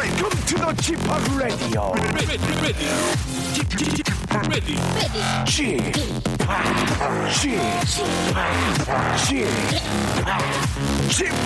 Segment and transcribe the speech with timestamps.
[0.00, 0.98] Welcome to the Chip
[1.36, 1.92] Radio.
[3.52, 4.06] Chip, Chip,
[11.10, 11.36] Chip,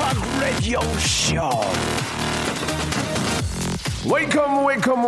[0.40, 1.50] Radio Show.
[4.06, 5.02] 웨이컴 웨이컴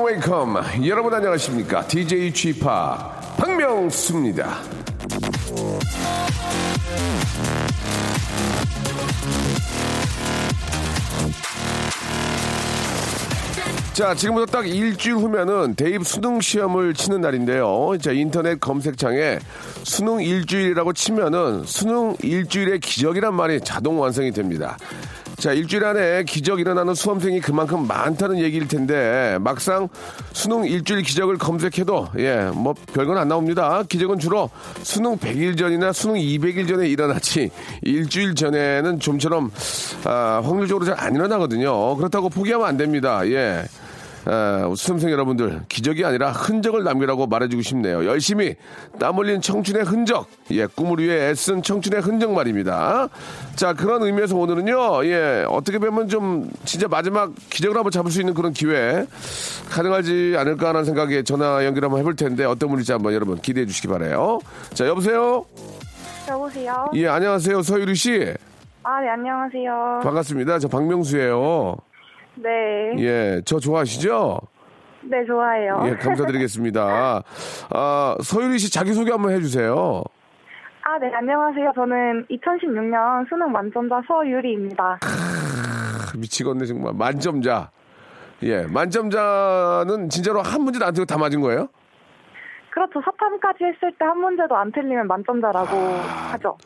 [0.88, 4.58] 여러분 안녕하십니까 DJ 취파 박명수입니다
[13.96, 17.92] 자, 지금부터 딱 일주일 후면은 대입 수능 시험을 치는 날인데요.
[17.98, 19.38] 자, 인터넷 검색창에
[19.84, 24.76] 수능 일주일이라고 치면은 수능 일주일의 기적이란 말이 자동 완성이 됩니다.
[25.38, 29.88] 자, 일주일 안에 기적 일어나는 수험생이 그만큼 많다는 얘기일 텐데, 막상
[30.34, 33.82] 수능 일주일 기적을 검색해도, 예, 뭐, 별건 안 나옵니다.
[33.88, 34.50] 기적은 주로
[34.82, 39.50] 수능 100일 전이나 수능 200일 전에 일어나지, 일주일 전에는 좀처럼,
[40.04, 41.96] 아, 확률적으로 잘 안 일어나거든요.
[41.96, 43.26] 그렇다고 포기하면 안 됩니다.
[43.26, 43.64] 예.
[44.26, 48.04] 아, 수험생 여러분들 기적이 아니라 흔적을 남기라고 말해주고 싶네요.
[48.06, 48.56] 열심히
[48.98, 53.08] 땀 흘린 청춘의 흔적, 예, 꿈을 위해 애쓴 청춘의 흔적 말입니다.
[53.54, 58.34] 자 그런 의미에서 오늘은요, 예, 어떻게 보면 좀 진짜 마지막 기적을 한번 잡을 수 있는
[58.34, 59.06] 그런 기회
[59.70, 63.86] 가능하지 않을까 하는 생각에 전화 연결 한번 해볼 텐데 어떤 분일지 한번 여러분 기대해 주시기
[63.88, 64.40] 바래요.
[64.74, 65.44] 자 여보세요.
[66.28, 66.90] 여보세요?
[66.94, 68.34] 예 안녕하세요 서유리 씨
[68.82, 70.00] 아, 네, 안녕하세요.
[70.04, 70.60] 반갑습니다.
[70.60, 71.76] 저 박명수예요.
[72.36, 72.94] 네.
[72.98, 74.38] 예, 저 좋아하시죠?
[75.02, 75.82] 네, 좋아해요.
[75.86, 77.22] 예, 감사드리겠습니다.
[77.70, 80.02] 아, 서유리 씨 자기소개 한번 해주세요.
[80.82, 81.72] 아, 네, 안녕하세요.
[81.74, 84.98] 저는 2016년 수능 만점자 서유리입니다.
[85.02, 86.92] 아, 미치겠네, 정말.
[86.94, 87.70] 만점자.
[88.42, 91.68] 예, 만점자는 진짜로 한 문제도 안 틀고 다 맞은 거예요?
[92.70, 93.00] 그렇죠.
[93.02, 96.32] 사탐까지 했을 때 한 문제도 안 틀리면 만점자라고 아.
[96.32, 96.58] 하죠.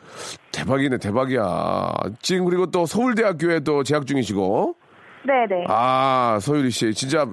[0.51, 1.93] 대박이네, 대박이야.
[2.21, 4.75] 지금 그리고 또 서울대학교에 또 재학 중이시고.
[5.23, 5.65] 네네.
[5.67, 6.93] 아, 서유리 씨.
[6.93, 7.25] 진짜,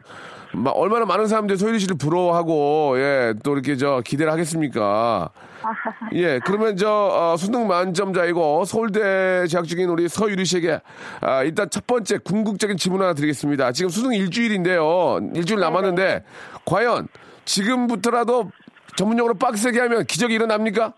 [0.53, 5.31] 마- 얼마나 많은 사람들이 서유리 씨를 부러워하고, 예, 또 이렇게 저 기대를 하겠습니까?
[6.15, 10.81] 예, 그러면 저, 어, 수능 만점자이고 서울대 재학 중인 우리 서유리 씨에게,
[11.21, 13.72] 아, 일단 첫 번째 궁극적인 질문 하나 드리겠습니다.
[13.72, 15.20] 지금 수능 일주일인데요.
[15.34, 16.25] 일주일 남았는데,
[16.65, 17.09] 과연
[17.44, 18.50] 지금부터라도
[18.97, 20.93] 전문용어로 빡세게 하면 기적이 일어납니까?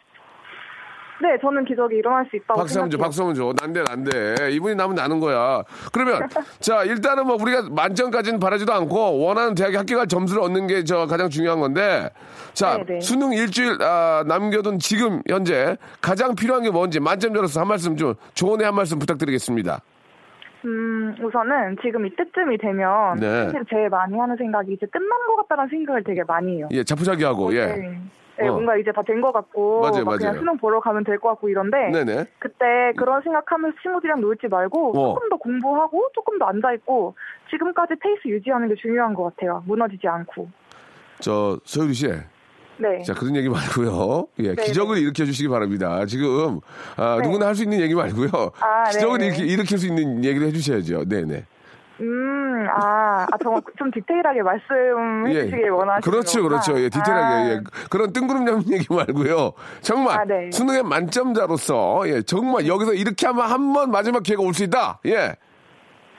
[1.22, 3.34] 네, 저는 기적이 일어날 수 있다고 줘, 생각해요.
[3.34, 3.52] 줘.
[3.60, 4.50] 난데, 난데.
[4.52, 5.62] 이분이 나면 나는 거야.
[5.92, 6.22] 그러면,
[6.60, 11.28] 자, 일단은 뭐 우리가 만점까지는 바라지도 않고, 원하는 대학에 합격할 점수를 얻는 게 저 가장
[11.28, 12.08] 중요한 건데,
[12.54, 13.00] 자, 네네.
[13.00, 18.64] 수능 일주일, 아, 남겨둔 지금 현재 가장 필요한 게 뭔지 만점자로서 한 말씀 좀, 조언의
[18.64, 19.80] 한 말씀 부탁드리겠습니다.
[20.64, 23.50] 음, 우선은 지금 이때쯤이 되면 네.
[23.70, 26.68] 제일 많이 하는 생각이 이제 끝난 것 같다는 생각을 되게 많이 해요.
[26.72, 27.98] 예, 자포자기 하고, 예.
[28.40, 28.44] 네.
[28.44, 28.52] 네, 어.
[28.54, 30.38] 뭔가 이제 다 된 것 같고 맞아요, 막 그냥 맞아요.
[30.40, 32.24] 수능 보러 가면 될 것 같고 이런데 네네.
[32.38, 35.14] 그때 그런 생각하면서 친구들이랑 놀지 말고 어.
[35.14, 37.14] 조금 더 공부하고 조금 더 앉아 있고
[37.50, 39.62] 지금까지 페이스 유지하는 게 중요한 것 같아요.
[39.66, 40.48] 무너지지 않고.
[41.20, 42.08] 저, 서유리 씨.
[42.78, 43.02] 네.
[43.02, 44.26] 자, 그런 얘기 말고요.
[44.38, 46.06] 예, 네, 기적을 일으켜 주시기 바랍니다.
[46.06, 46.60] 지금,
[46.96, 47.26] 아, 네.
[47.26, 48.30] 누구나 할 수 있는 얘기 말고요.
[48.60, 49.44] 아, 기적을 네, 네.
[49.44, 51.04] 일으킬 수 있는 얘기를 해주셔야죠.
[51.06, 51.44] 네네.
[52.00, 56.10] 음, 아, 아, 좀, 좀 디테일하게 말씀해 주시길 원하시는 예.
[56.10, 56.80] 그렇죠, 그렇죠.
[56.80, 57.50] 예, 디테일하게.
[57.50, 57.60] 예.
[57.90, 59.52] 그런 뜬구름 잡는 얘기 말고요.
[59.82, 60.50] 정말 아, 네.
[60.50, 64.98] 수능의 만점자로서 예, 정말 여기서 이렇게 하면 한 번 마지막 기회가 올 수 있다.
[65.06, 65.34] 예.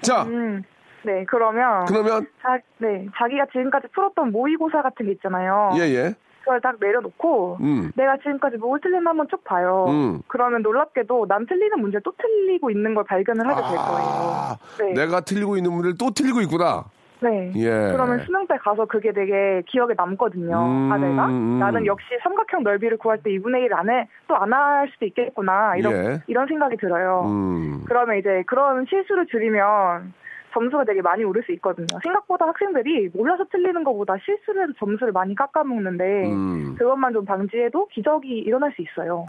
[0.01, 0.63] 자, 음,
[1.03, 1.85] 네, 그러면.
[1.85, 5.71] 그러면 자, 네, 자기가 지금까지 풀었던 모의고사 같은 게 있잖아요.
[5.77, 6.13] 예, 예.
[6.41, 7.91] 그걸 딱 내려놓고 음.
[7.95, 9.85] 내가 지금까지 뭘 틀렸나 한번 쭉 봐요.
[9.89, 10.21] 음.
[10.27, 14.07] 그러면 놀랍게도 남 틀리는 문제 또 틀리고 있는 걸 발견을 하게 될 거예요.
[14.07, 14.93] 아, 네.
[14.93, 16.85] 내가 틀리고 있는 문제를 또 틀리고 있구나.
[17.23, 17.51] 네.
[17.55, 17.69] 예.
[17.91, 20.57] 그러면 수능 때 가서 그게 되게 기억에 남거든요.
[20.65, 21.59] 음, 아, 내가 음.
[21.59, 25.75] 나는 역시 삼각형 넓이를 구할 때 2분의 1 안에 또 안 할 수도 있겠구나.
[25.77, 26.21] 이런 예.
[26.25, 27.23] 이런 생각이 들어요.
[27.27, 27.83] 음.
[27.87, 30.13] 그러면 이제 그런 실수를 줄이면
[30.53, 31.87] 점수가 되게 많이 오를 수 있거든요.
[32.03, 36.75] 생각보다 학생들이 몰라서 틀리는 것보다 실수를 점수를 많이 깎아먹는데 음.
[36.77, 39.25] 그것만 좀 방지해도 기적이 일어날 수 있어요.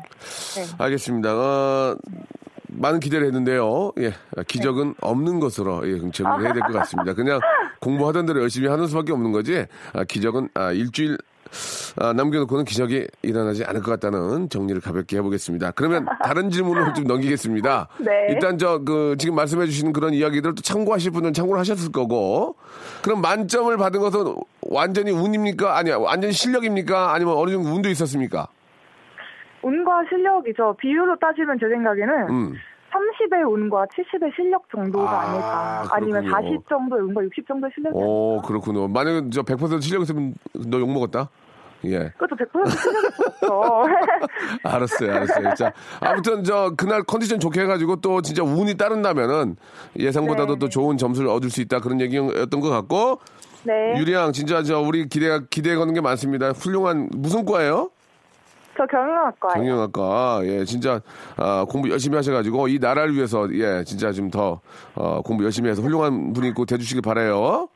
[0.57, 0.85] 네.
[0.85, 1.31] 알겠습니다.
[1.35, 1.97] 어,
[2.75, 3.93] 많은 기대를 했는데요.
[3.99, 4.13] 예,
[4.49, 7.13] 기적은 없는 것으로 예, 정리해야 될 것 같습니다.
[7.15, 7.39] 그냥
[7.81, 9.67] 공부하던 대로 열심히 하는 수밖에 없는 거지.
[9.93, 11.19] 아, 기적은 아, 일주일
[11.97, 15.73] 아, 남겨놓고는 기적이 일어나지 않을 것 같다는 정리를 가볍게 해보겠습니다.
[15.73, 17.89] 그러면 다른 질문을 좀 넘기겠습니다.
[18.01, 18.11] 네.
[18.31, 22.57] 일단 저 그 지금 말씀해 주시는 그런 이야기들 또 참고하실 분은 참고를 하셨을 거고
[23.03, 25.77] 그럼 만점을 받은 것은 완전히 운입니까?
[25.77, 27.13] 아니야 완전히 실력입니까?
[27.15, 28.49] 아니면 어느 정도 운도 있었습니까?
[29.63, 30.77] 운과 실력이죠.
[30.81, 32.55] 비율로 따지면 제 생각에는 음.
[32.93, 36.49] 30의 운과 70의 실력 정도가 아, 아, 닐까 아니면 그렇군요.
[36.51, 38.89] 40 정도의 운과 60 정도의 실력이 오 그렇군요.
[38.89, 40.35] 만약에 저 100% 실력 있으면
[40.67, 41.29] 너 욕 먹었다?
[41.85, 42.11] 예.
[42.17, 43.85] 그것도 100% 실력이 없죠.
[44.63, 45.55] 알았어요, 알았어요.
[45.55, 49.57] 자, 아무튼 저 그날 컨디션 좋게 해가지고 또 진짜 운이 따른다면은
[49.99, 50.59] 예상보다도 네.
[50.61, 53.19] 또 좋은 점수를 얻을 수 있다 그런 얘기였던 것 같고
[53.65, 53.99] 네.
[53.99, 56.51] 유리양 진짜 저 우리 기대 기대 거는 게 많습니다.
[56.51, 57.91] 훌륭한 무슨 과예요?
[58.77, 59.55] 저 경영학과예요.
[59.55, 60.41] 경영학과.
[60.45, 61.01] 예, 진짜
[61.37, 64.61] 아, 공부 열심히 하셔가지고 이 나라를 위해서 예, 진짜 좀 더
[64.95, 67.69] 어, 공부 열심히 해서 훌륭한 분이 있고 돼주시길 바래요.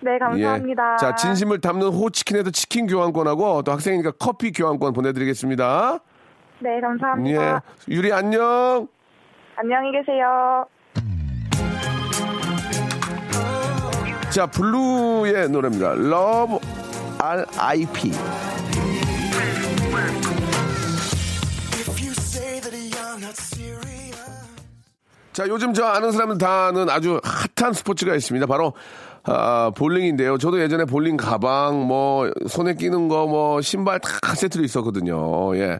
[0.00, 0.94] 네, 감사합니다.
[0.94, 0.96] 예.
[0.98, 5.98] 자, 진심을 담는 호치킨에도 치킨 교환권하고 또 학생이니까 커피 교환권 보내드리겠습니다.
[6.58, 6.80] 네, 예.
[6.80, 7.62] 감사합니다.
[7.88, 8.88] 유리 안녕.
[9.54, 10.66] 안녕히 계세요.
[14.30, 15.92] 자, 블루의 노래입니다.
[15.92, 16.58] Love
[17.20, 18.10] R.I.P.
[25.32, 27.20] 자, 요즘 저 아는 사람들 다 아는 아주
[27.56, 28.46] 핫한 스포츠가 있습니다.
[28.46, 28.74] 바로
[29.24, 30.36] 아, 볼링인데요.
[30.36, 35.56] 저도 예전에 볼링 가방, 뭐, 손에 끼는 거, 뭐, 신발 다 세트로 있었거든요.
[35.56, 35.78] 예.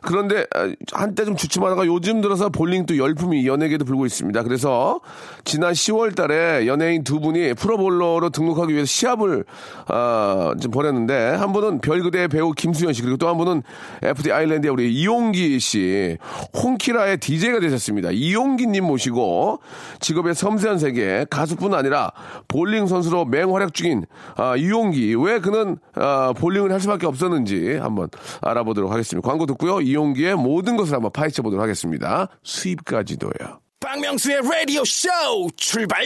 [0.00, 4.42] 그런데, 아, 한때 좀 주춤하다가 요즘 들어서 볼링 또 열풍이 연예계도 불고 있습니다.
[4.42, 5.00] 그래서,
[5.44, 9.44] 지난 10월 달에 연예인 두 분이 프로볼러로 등록하기 위해서 시합을,
[9.88, 13.62] 아, 좀 벌였는데, 한 분은 별그대 배우 김수현 씨, 그리고 또 한 분은
[14.02, 16.16] FT 아일랜드의 우리 이용기 씨,
[16.56, 18.12] 홍키라의 DJ가 되셨습니다.
[18.12, 19.60] 이용기님 모시고,
[20.00, 22.12] 직업의 섬세한 세계, 가수뿐 아니라
[22.48, 24.04] 볼링 선수로 맹활약 중인
[24.36, 28.08] 아, 이용기 왜 그는 아, 볼링을 할 수밖에 없었는지 한번
[28.40, 29.26] 알아보도록 하겠습니다.
[29.26, 29.80] 광고 듣고요.
[29.80, 32.28] 이용기의 모든 것을 한번 파헤쳐 보도록 하겠습니다.
[32.42, 33.60] 수입까지도요.
[33.80, 35.08] 박명수의 라디오 쇼
[35.56, 36.04] 출발!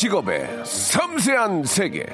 [0.00, 2.06] 직업의 섬세한 세계.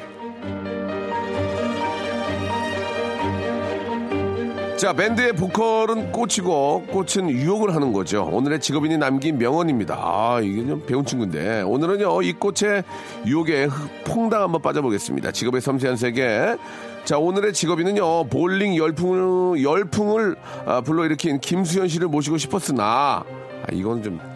[4.77, 8.29] 자, 밴드의 보컬은 꽃이고 꽃은 유혹을 하는 거죠.
[8.31, 9.95] 오늘의 직업인이 남긴 명언입니다.
[9.99, 11.63] 아, 이게 좀 배운 친구인데.
[11.63, 12.85] 오늘은요, 이 꽃의
[13.27, 15.33] 유혹에 흑- 퐁당 한번 빠져보겠습니다.
[15.33, 16.57] 직업의 섬세한 세계.
[17.07, 20.37] 자, 오늘의 직업인은요, 볼링 열풍을, 열풍을
[20.67, 22.85] 아, 불러일으킨 김수현 씨를 모시고 싶었으나,
[23.63, 24.36] 아, 이건 좀 음,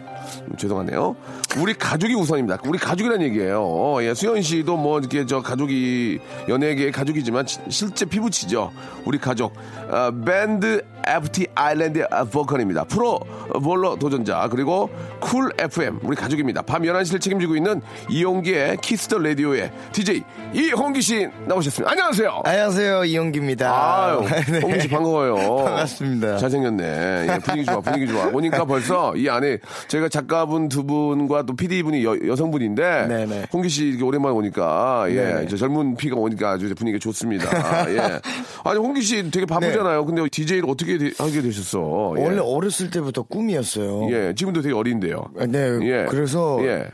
[0.57, 1.15] 죄송하네요.
[1.57, 2.59] 우리 가족이 우선입니다.
[2.65, 3.61] 우리 가족이란 얘기예요.
[3.63, 6.19] 어, 예, 수현 씨도 뭐 이렇게 저 가족이
[6.49, 8.71] 연예계의 가족이지만 치- 실제 피부치죠.
[9.05, 9.53] 우리 가족.
[9.89, 12.83] 어, 밴드 FT 아일랜드 보컬입니다.
[12.83, 13.19] 프로
[13.63, 14.89] 볼러 도전자 그리고
[15.19, 16.61] 쿨 FM 우리 가족입니다.
[16.61, 20.23] 밤 11시를 책임지고 있는 이홍기의 Kiss the Radio의 DJ
[20.53, 21.91] 이홍기 씨 나오셨습니다.
[21.91, 22.41] 안녕하세요.
[22.45, 23.71] 안녕하세요 이홍기입니다.
[23.71, 24.59] 아유, 네.
[24.59, 25.35] 홍기 씨 반가워요.
[25.65, 26.37] 반갑습니다.
[26.37, 26.83] 잘생겼네.
[27.29, 28.29] 예, 분위기 좋아, 분위기 좋아.
[28.29, 29.57] 보니까 벌써 이 안에
[29.87, 33.47] 저희가 작가분 두 분과 또 PD 분이 여, 여성분인데 네네.
[33.53, 35.47] 홍기 씨 이렇게 오랜만에 오니까 예, 네네.
[35.47, 37.45] 저 젊은 피가 오니까 아주 분위기가 좋습니다.
[37.91, 38.19] 예.
[38.63, 40.05] 아니 홍기 씨 되게 바쁘잖아요.
[40.05, 42.13] 근데 DJ를 어떻게 되- 하게 되셨어?
[42.17, 42.23] 예.
[42.23, 44.09] 원래 어렸을 때부터 꿈이었어요.
[44.11, 45.25] 예, 지금도 되게 어린데요.
[45.47, 46.05] 네, 예.
[46.09, 46.87] 그래서 예.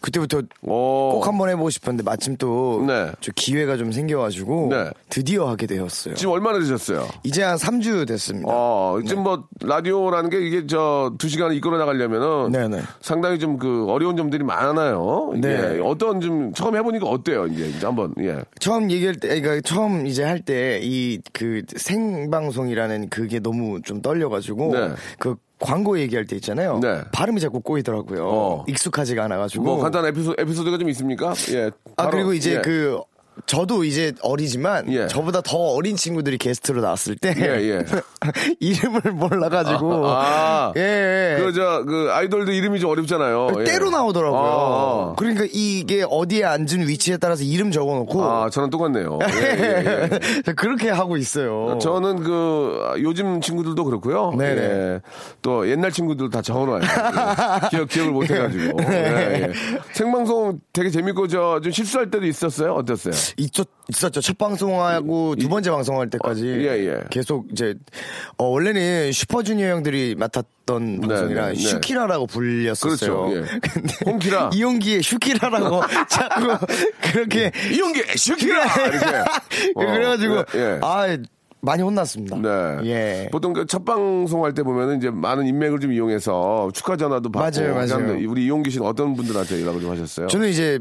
[0.00, 1.10] 그때부터 오.
[1.12, 3.10] 꼭 한번 해보고 싶었는데 마침 또 네.
[3.20, 4.90] 저 기회가 좀 생겨가지고 네.
[5.10, 6.14] 드디어 하게 되었어요.
[6.14, 7.06] 지금 얼마나 되셨어요?
[7.22, 8.48] 이제 한 3주 됐습니다.
[8.50, 9.06] 어, 네.
[9.06, 12.82] 지금 뭐 라디오라는 게 이게 저두 시간을 이끌어 나가려면은 네네.
[13.00, 15.32] 상당히 좀 그 어려운 점들이 많아요.
[15.36, 15.78] 네.
[15.82, 17.46] 어떤 좀 처음 해보니까 어때요?
[17.46, 18.38] 이제 이제 한번 예.
[18.58, 24.72] 처음 얘기할 때, 그러니까 처음 이제 할 때 이 그 생방송이라는 그게 너무 좀 떨려가지고
[24.72, 24.90] 네.
[25.18, 26.78] 그 광고 얘기할 때 있잖아요.
[26.80, 27.02] 네.
[27.12, 28.26] 발음이 자꾸 꼬이더라고요.
[28.26, 28.64] 어.
[28.66, 29.64] 익숙하지가 않아가지고.
[29.64, 31.34] 뭐 간단한 에피소드 에피소드가 좀 있습니까?
[31.52, 31.66] 예.
[31.96, 32.60] 아 바로, 그리고 이제 예.
[32.62, 32.98] 그
[33.46, 35.06] 저도 이제 어리지만 예.
[35.06, 37.84] 저보다 더 어린 친구들이 게스트로 나왔을 때 예, 예.
[38.60, 41.42] 이름을 몰라가지고 아, 예, 예.
[41.42, 43.48] 그저그 아이돌도 이름이 좀 어렵잖아요.
[43.60, 43.64] 예.
[43.64, 44.40] 때로 나오더라고요.
[44.40, 49.18] 아, 그러니까 이게 어디에 앉은 위치에 따라서 이름 적어놓고 아, 저랑 똑같네요.
[49.22, 50.08] 예.
[50.56, 51.78] 그렇게 하고 있어요.
[51.80, 54.32] 저는 그 아, 요즘 친구들도 그렇고요.
[54.36, 54.60] 네네.
[54.62, 55.00] 예.
[55.40, 56.80] 또 옛날 친구들 다 적어놔요.
[56.82, 57.68] 예.
[57.70, 58.76] 기억 기억을 못 해가지고.
[58.80, 59.50] 네.
[59.94, 62.74] 생방송 되게 재밌고 저 좀 실수할 때도 있었어요.
[62.74, 63.12] 어땠어요?
[63.36, 64.20] 있었, 있었죠.
[64.20, 67.00] 첫 방송하고 두 번째 방송할 때까지 어, 예, 예.
[67.10, 67.74] 계속 이제
[68.38, 71.58] 어, 원래는 슈퍼주니어 형들이 맡았던 방송이라 네, 네.
[71.58, 73.22] 쉬키라라고 불렸었어요.
[73.24, 73.58] 그렇죠, 예.
[73.72, 74.50] 근데 홍키라.
[74.54, 76.66] 이용기의 슈키라라고 자꾸
[77.02, 79.06] 그렇게 이용기 슈키라 이렇게.
[79.74, 80.78] 어, 그래가지고 예, 예.
[80.82, 81.16] 아
[81.62, 82.36] 많이 혼났습니다.
[82.36, 82.48] 네.
[82.84, 83.28] 예.
[83.30, 87.60] 보통 그 첫 방송 할 때 보면은 이제 많은 인맥을 좀 이용해서 축하 전화도 받고
[87.60, 88.16] 맞아요, 맞아요.
[88.28, 90.26] 우리 이용기 씨는 어떤 분들한테 연락을 좀 하셨어요?
[90.28, 90.78] 저는 이제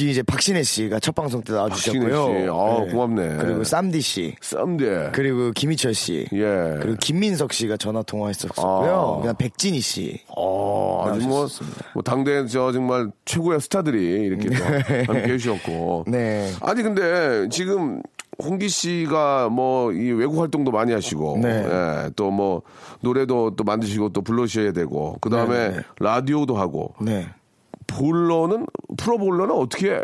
[0.00, 2.08] 이 이제 박신혜 씨가 첫 방송 때 나와주셨고요.
[2.08, 2.48] 박신혜 씨.
[2.48, 3.36] 아, 고맙네.
[3.38, 4.34] 그리고 쌈디 씨.
[4.40, 5.10] 썸데.
[5.12, 6.26] 그리고 김희철 씨.
[6.32, 6.78] 예.
[6.80, 9.16] 그리고 김민석 씨가 전화 통화했었고요.
[9.16, 9.20] 아.
[9.20, 10.20] 그다음 백진희 씨.
[10.36, 11.48] 어, 아주 뭐.
[11.94, 14.64] 뭐 당대 저 정말 최고의 스타들이 이렇게 또
[15.12, 16.04] 함께 해주셨고.
[16.06, 16.52] 네.
[16.60, 18.00] 아니 근데 지금
[18.40, 21.64] 홍기 씨가 뭐 이 외국 활동도 많이 하시고, 네.
[21.66, 22.62] 예, 또 뭐
[23.00, 25.82] 노래도 또 만드시고 또 불러주셔야 되고, 그 다음에 네, 네.
[25.98, 27.26] 라디오도 하고, 네.
[27.88, 28.66] 볼러는
[28.96, 29.98] 프로 볼러는 어떻게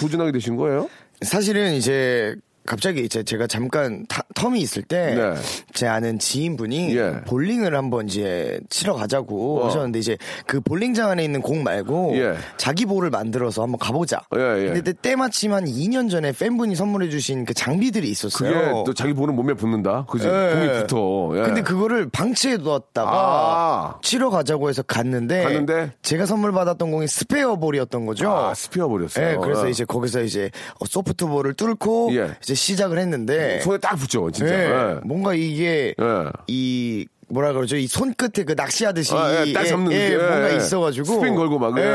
[0.00, 0.88] 도전하게 되신 거예요?
[1.22, 2.34] 사실은 이제
[2.66, 5.34] 갑자기 이제 제가 잠깐 타- 텀이 있을 때 네.
[5.72, 7.20] 제 아는 지인분이 예.
[7.26, 9.66] 볼링을 한번 이제 치러 가자고 어.
[9.66, 12.34] 하셨는데 이제 그 볼링장 안에 있는 공 말고 예.
[12.56, 14.22] 자기 볼을 만들어서 한번 가보자.
[14.36, 14.72] 예, 예.
[14.72, 18.84] 근데 때마침 한 2년 전에 팬분이 선물해주신 그 장비들이 그게 있었어요.
[18.84, 20.04] 또 자기 볼은 몸에 붙는다.
[20.06, 20.26] 그지?
[20.28, 20.52] 예.
[20.54, 21.30] 공이 붙어.
[21.36, 21.42] 예.
[21.42, 23.98] 근데 그거를 방치해 두었다가 아.
[24.02, 25.92] 치러 가자고 해서 갔는데, 갔는데?
[26.02, 28.30] 제가 선물 받았던 공이 스페어 볼이었던 거죠.
[28.30, 29.32] 아, 스페어 볼이었어요.
[29.32, 29.70] 예, 그래서 예.
[29.70, 32.36] 이제 거기서 이제 어, 소프트 볼을 뚫고 예.
[32.50, 34.52] 이제 시작을 했는데 손에 딱 붙죠, 진짜.
[34.52, 35.00] 예, 예.
[35.04, 36.24] 뭔가 이게 예.
[36.48, 37.76] 이 뭐라 그러죠?
[37.76, 40.56] 이 손끝에 그 낚시하듯이 아, 예, 딱 잡는 예, 게, 뭔가 예.
[40.56, 41.86] 있어가지고 스핀 걸고 막, 예, 예,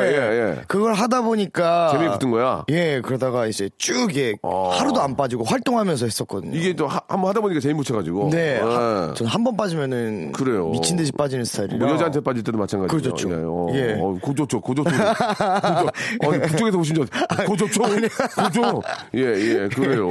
[0.57, 0.61] 예.
[0.67, 2.63] 그걸 하다 보니까 재미 붙은 거야?
[2.69, 4.69] 예, 그러다가 이제 쭉 예, 어.
[4.73, 6.57] 하루도 안 빠지고 활동하면서 했었거든요.
[6.57, 8.29] 이게 또 한번 하다 보니까 재미 붙여가지고.
[8.31, 9.13] 네, 예.
[9.15, 10.69] 전한 번 빠지면은 그래요.
[10.69, 12.97] 미친 듯이 빠지는 스타일이라 뭐 여자한테 빠질 때도 마찬가지죠.
[12.97, 13.29] 그렇죠.
[13.29, 13.97] 예, 어, 예.
[13.99, 14.89] 어, 고조초, 고조초.
[14.89, 14.95] 고조.
[16.31, 18.81] 아니, 그쪽에서 오신 줄, 알았- 고조초, 고조.
[19.15, 20.07] 예, 예, 그래요.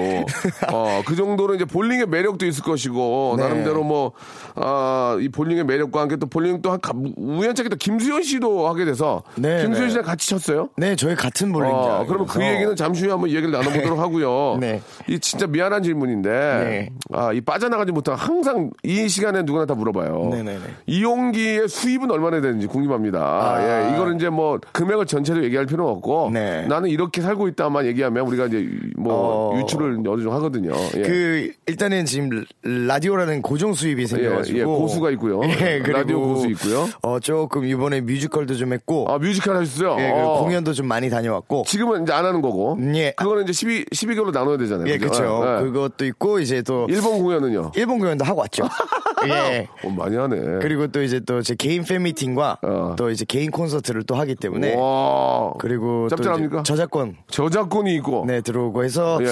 [0.71, 3.43] 어, 그 정도는 이제 볼링의 매력도 있을 것이고, 네.
[3.43, 4.13] 나름대로 뭐,
[4.55, 8.85] 아, 이 볼링의 매력과 함께 또 볼링 또 한, 가- 우연찮게 또 김수현 씨도 하게
[8.85, 9.91] 돼서, 네, 김수현 네.
[9.91, 10.69] 씨랑 같이 쳤어요?
[10.77, 11.79] 네, 저희 같은 볼링장.
[11.79, 14.59] 어, 그러면 그 얘기는 잠시 후에 한번 얘기를 나눠보도록 하고요.
[14.61, 14.81] 네.
[15.09, 16.91] 이 진짜 미안한 질문인데, 네.
[17.13, 20.29] 아, 이 빠져나가지 못한 항상 이 시간에 누구나 다 물어봐요.
[20.33, 20.61] 네네네.
[20.87, 23.19] 이홍기의 수입은 얼마나 되는지 궁금합니다.
[23.21, 23.63] 아.
[23.91, 26.67] 예, 이거는 이제 뭐 금액을 전체로 얘기할 필요는 없고, 네.
[26.67, 29.59] 나는 이렇게 살고 있다만 얘기하면 우리가 이제 뭐 어.
[29.61, 30.73] 유출을 어느 정도 하거든요.
[30.97, 31.03] 예.
[31.03, 35.41] 그 일단은 지금 라디오라는 고정 수입이 생겨가지고 예, 고수 가 있고요.
[35.45, 36.89] 예, 그리고 라디오 고수 있고요.
[37.03, 39.97] 어 조금 이번에 뮤지컬도 좀 했고 아, 뮤지컬 하셨어요?
[40.01, 40.43] 예, 그리고 어.
[40.43, 42.79] 공연도 좀 많이 다녀왔고 지금은 이제 안 하는 거고.
[42.95, 43.13] 예.
[43.13, 44.89] 그거는 이제 12, 12개월로 나눠야 되잖아요.
[44.89, 44.99] 예?
[44.99, 45.23] 그렇죠.
[45.47, 45.61] 예, 예.
[45.65, 47.73] 그것도 있고 이제 또 일본 공연은요?
[47.77, 48.65] 일본 공연도 하고 왔죠.
[49.29, 49.67] 예.
[49.85, 50.59] 어, 많이 하네.
[50.61, 52.95] 그리고 또 이제 또 제 개인 팬 미팅과 어.
[52.97, 55.53] 또 이제 개인 콘서트를 또 하기 때문에 와.
[55.59, 56.63] 그리고 또 짭짤합니까?
[56.63, 58.25] 저작권 저작권이 있고.
[58.27, 59.27] 네 들어오고 해서 예.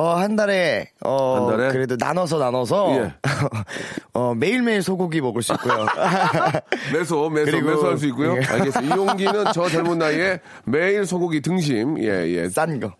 [0.00, 1.68] 어, 한 달에 어한 달에?
[1.72, 3.14] 그래도 나눠서 나눠서 예.
[4.12, 5.86] 어 매일매일 소고 기 먹을 수 있고요.
[6.92, 8.36] 매소, 매소, 그리고- 매소 할 수 있고요.
[8.36, 8.44] 예.
[8.44, 8.94] 알겠습니다.
[8.96, 12.48] 이용기는 저 젊은 나이에 매일 소고기 등심, 예, 예.
[12.48, 12.92] 싼 거.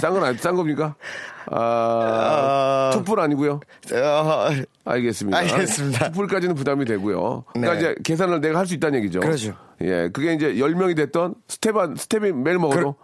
[0.00, 0.94] 싼 건, 싼 겁니까?
[1.50, 3.60] 아, 어, 촛불 아니고요.
[3.92, 4.48] 어,
[4.84, 5.38] 알겠습니다.
[5.38, 6.06] 알겠습니다.
[6.06, 7.44] 촛불까지는 부담이 되고요.
[7.52, 7.78] 그러니까 네.
[7.78, 9.20] 이제 계산을 내가 할 수 있다는 얘기죠.
[9.20, 9.54] 그렇죠.
[9.82, 12.94] 예, 그게 이제 10명이 됐던 스텝, 스텝이 매일 먹어도.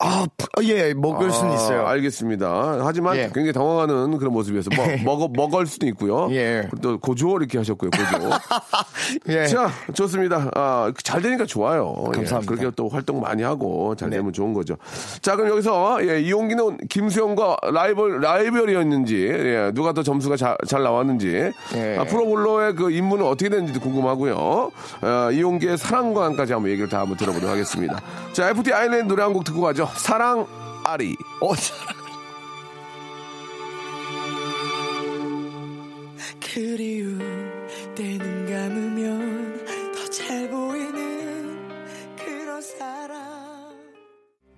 [0.00, 0.26] 아,
[0.62, 1.86] 예, 먹을 수는 아, 있어요.
[1.86, 2.80] 알겠습니다.
[2.82, 3.22] 하지만 예.
[3.32, 6.28] 굉장히 당황하는 그런 모습이어서 뭐, 먹어, 먹을 수도 있고요.
[6.32, 6.68] 예.
[6.82, 8.30] 또 고조 이렇게 하셨고요, 고조.
[9.28, 9.46] 예.
[9.46, 10.50] 자, 좋습니다.
[10.54, 11.94] 아, 잘 되니까 좋아요.
[12.08, 12.54] 예, 감사합니다.
[12.54, 14.16] 그렇게 또 활동 많이 하고 잘 네.
[14.16, 14.76] 되면 좋은 거죠.
[15.22, 21.50] 자, 그럼 여기서 예, 이홍기는 김수현과 라이벌 라이벌이었는지 예, 누가 더 점수가 자- 잘 나왔는지
[21.74, 21.96] 예.
[21.98, 24.70] 아, 프로볼러의 그 임무는 어떻게 됐는지도 궁금하고요.
[25.00, 28.00] 아, 이용기의 사랑관까지 한번 얘기를 다 한번 들어보도록 하겠습니다.
[28.32, 29.86] 자, FT 아일랜드 노래 한 곡 듣고 가 죠.
[29.94, 30.46] 사랑
[30.84, 31.16] 아리.
[31.40, 31.50] 어,
[36.40, 37.18] 그리울
[37.94, 41.68] 때는 감으면 더 잘 보이는
[42.16, 43.18] 그런 사람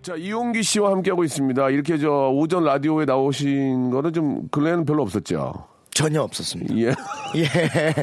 [0.02, 1.70] 자, 이용기 씨와 함께하고 있습니다.
[1.70, 5.68] 이렇게 저 오전 라디오에 나오신 거는 좀 근래에는 별로 없었죠.
[5.94, 6.74] 전혀 없었습니다.
[6.76, 6.94] 예.
[7.36, 7.46] 예.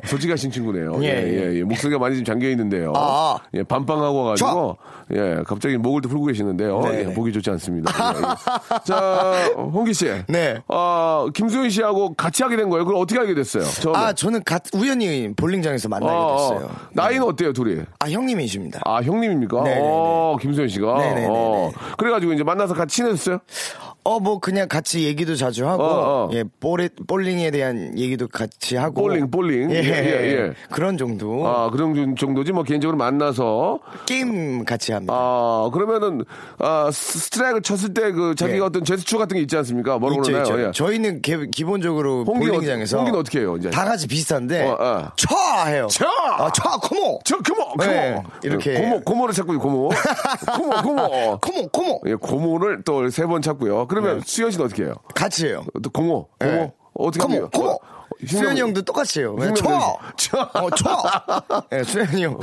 [0.05, 1.03] 솔직하신 친구네요.
[1.03, 1.63] 예, 예, 예, 예.
[1.63, 2.93] 목소리가 많이 좀 잠겨 있는데요.
[2.95, 3.37] 아.
[3.53, 4.77] 예, 밤빵하고 가지고
[5.11, 6.81] 예, 갑자기 목을 또 풀고 계시는데요.
[6.81, 7.13] 네, 예, 네.
[7.13, 7.91] 보기 좋지 않습니다.
[8.15, 8.79] 예, 예.
[8.85, 10.05] 자, 홍기 씨.
[10.27, 10.59] 네.
[10.67, 12.85] 아, 김수현 씨하고 같이 하게 된 거예요.
[12.85, 13.63] 그럼 어떻게 알게 됐어요?
[13.63, 13.97] 처음에.
[13.97, 16.37] 아, 저는 갓 우연히 볼링장에서 만나게 어, 어.
[16.37, 16.69] 됐어요.
[16.93, 17.81] 나이는 어때요, 둘이?
[17.99, 18.81] 아, 형님이십니다.
[18.85, 19.63] 아, 형님입니까?
[19.63, 19.81] 네네네.
[19.83, 20.97] 어, 김수현 씨가.
[20.97, 21.27] 네네네네.
[21.29, 21.71] 어.
[21.97, 23.39] 그래가지고 이제 만나서 같이 친해졌어요?
[24.03, 26.29] 어, 뭐, 그냥 같이 얘기도 자주 하고, 어, 어.
[26.33, 29.01] 예, 볼에, 볼링에 대한 얘기도 같이 하고.
[29.03, 29.69] 볼링, 볼링.
[29.71, 30.53] 예, 예, 예, 예.
[30.71, 31.45] 그런 정도.
[31.45, 32.51] 아, 그런 정도지.
[32.53, 35.13] 뭐 개인적으로 만나서 게임 같이 합니다.
[35.15, 36.23] 아, 그러면은,
[36.57, 38.61] 아, 스- 스트라이크를 쳤을 때 그 자기가 예.
[38.61, 39.99] 어떤 제스처 같은 게 있지 않습니까?
[39.99, 40.53] 뭐라고 있죠, 그러나요?
[40.55, 40.67] 있죠.
[40.67, 40.71] 예.
[40.71, 42.97] 저희는 개- 기본적으로 홍기는 볼링장에서.
[42.97, 43.69] 어- 홍기는 어떻게 해요, 이제?
[43.69, 44.63] 다 같이 비슷한데.
[44.67, 45.11] 어, 어.
[45.17, 45.27] 쳐!
[45.67, 45.87] 해요.
[45.91, 46.05] 쳐!
[46.37, 46.63] 아, 쳐!
[46.81, 47.19] 코모!
[47.25, 47.83] 저, 고모, 고모.
[47.85, 48.73] 네, 이렇게.
[48.81, 49.89] 고모, 고모를 찾고요, 고모.
[50.55, 51.39] 고모, 고모.
[51.41, 51.67] 코모!
[51.71, 52.01] 코모!
[52.07, 53.85] 예, 고모를 또 세 번 찾고요.
[53.89, 54.23] 그러면 네.
[54.25, 54.93] 수현 씨는 어떻게 해요?
[55.15, 55.65] 같이 해요.
[55.81, 56.51] 또 고모, 고모.
[56.51, 56.73] 네.
[56.93, 57.57] 어떻게 컴온, 합니까?
[57.57, 57.73] 컴온.
[57.73, 57.77] 어,
[58.27, 59.35] 수현이 형도 똑같이 해요.
[59.35, 59.97] 그냥 쳐!
[60.17, 60.49] 쳐!
[60.53, 61.01] 어, 쳐!
[61.71, 62.37] 예, 수현이 형,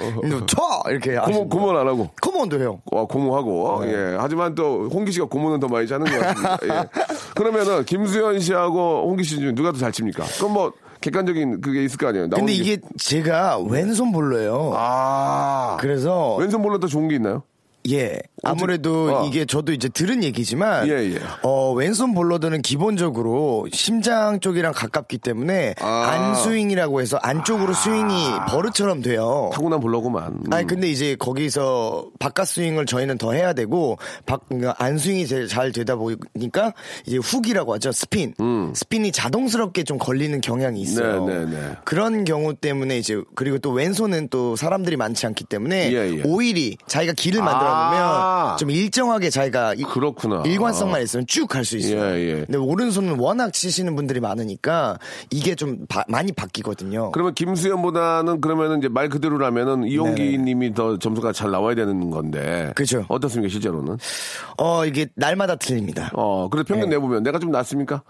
[0.46, 0.82] 쳐!
[0.88, 1.16] 이렇게.
[1.18, 2.08] 고모, 고모는 안 하고.
[2.22, 2.80] 컴온도 해요.
[2.92, 3.84] 어, 고모하고.
[3.84, 3.92] 네.
[3.92, 4.16] 예.
[4.18, 6.58] 하지만 또 홍기 씨가 고모는 더 많이 짜는 것 같습니다.
[6.64, 6.88] 예.
[7.34, 10.24] 그러면은 김수현 씨하고 홍기 씨 중에 누가 더 잘 칩니까?
[10.38, 10.72] 그럼 뭐
[11.02, 12.28] 객관적인 그게 있을 거 아니에요.
[12.28, 14.72] 나오는 근데 게- 이게 제가 왼손 볼로예요.
[14.74, 15.76] 아.
[15.78, 17.42] 그래서 왼손 볼로 더 좋은 게 있나요?
[17.90, 18.20] 예.
[18.42, 19.26] 아무래도 어.
[19.26, 21.20] 이게 저도 이제 들은 얘기지만 예, 예.
[21.42, 25.86] 어, 왼손 bowler들은 기본적으로 심장 쪽이랑 가깝기 때문에 아.
[26.10, 29.50] 안스윙이라고 해서 안쪽으로 스윙이 버릇처럼 돼요.
[29.52, 30.40] 타고난 bowler구만.
[30.46, 30.52] 음.
[30.52, 35.48] 아니 근데 이제 거기서 바깥 스윙을 저희는 더 해야 되고 박, 그러니까 안 스윙이 제일
[35.48, 36.72] 잘 되다 보니까
[37.06, 38.34] 이제 훅이라고 하죠 스핀
[38.74, 41.24] 스핀이 자동스럽게 좀 걸리는 경향이 있어요.
[41.24, 41.26] 음.
[41.26, 41.76] 네, 네, 네.
[41.84, 46.22] 그런 경우 때문에 이제 그리고 또 왼손은 또 사람들이 많지 않기 때문에 예, 예.
[46.24, 48.56] 오일이 자기가 길을 만들어 아.
[48.58, 50.42] 좀 일정하게 자기가 이- 그렇구나.
[50.44, 52.00] 일관성만 있으면 쭉 갈 수 있어요.
[52.16, 52.34] 예, 예.
[52.44, 54.98] 근데 오른손은 워낙 치시는 분들이 많으니까
[55.30, 57.10] 이게 좀 바- 많이 바뀌거든요.
[57.12, 62.72] 그러면 김수현보다는 그러면은 이제 말 그대로라면은 이용기 님이 더 점수가 잘 나와야 되는 건데.
[62.74, 63.04] 그죠.
[63.08, 63.98] 어떻습니까, 실제로는?
[64.58, 66.10] 어 이게 날마다 틀립니다.
[66.14, 68.02] 어, 그래도 평균 내보면 내가 좀 낫습니까?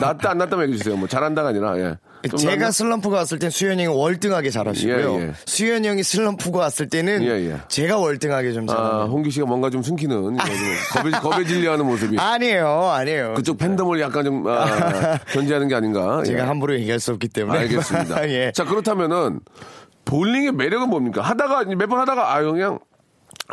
[0.00, 0.96] 낫다, 안 낫다면 얘기해 주세요.
[0.96, 1.96] 뭐 잘한다가 아니라, 예.
[2.28, 2.70] 좀 제가?
[2.70, 5.14] 슬럼프가 왔을 땐 수현이 형이 월등하게 잘하시고요.
[5.20, 5.32] 예, 예.
[5.46, 7.56] 수현이 형이 슬럼프가 왔을 때는 예, 예.
[7.68, 9.04] 제가 월등하게 좀 아, 잘합니다.
[9.06, 12.18] 홍기 씨가 뭔가 좀 숨기는, 겁에, 겁에 질려 하는 모습이.
[12.18, 13.34] 아, 니에요 아니에요.
[13.34, 16.22] 그쪽 팬덤을 약간 좀, 아, 견제하는 게 아닌가.
[16.24, 16.44] 제가 예.
[16.46, 17.58] 함부로 얘기할 수 없기 때문에.
[17.60, 18.28] 알겠습니다.
[18.30, 18.52] 예.
[18.54, 19.40] 자, 그렇다면은,
[20.04, 21.22] 볼링의 매력은 뭡니까?
[21.22, 22.78] 하다가, 몇 번 하다가, 아, 그냥,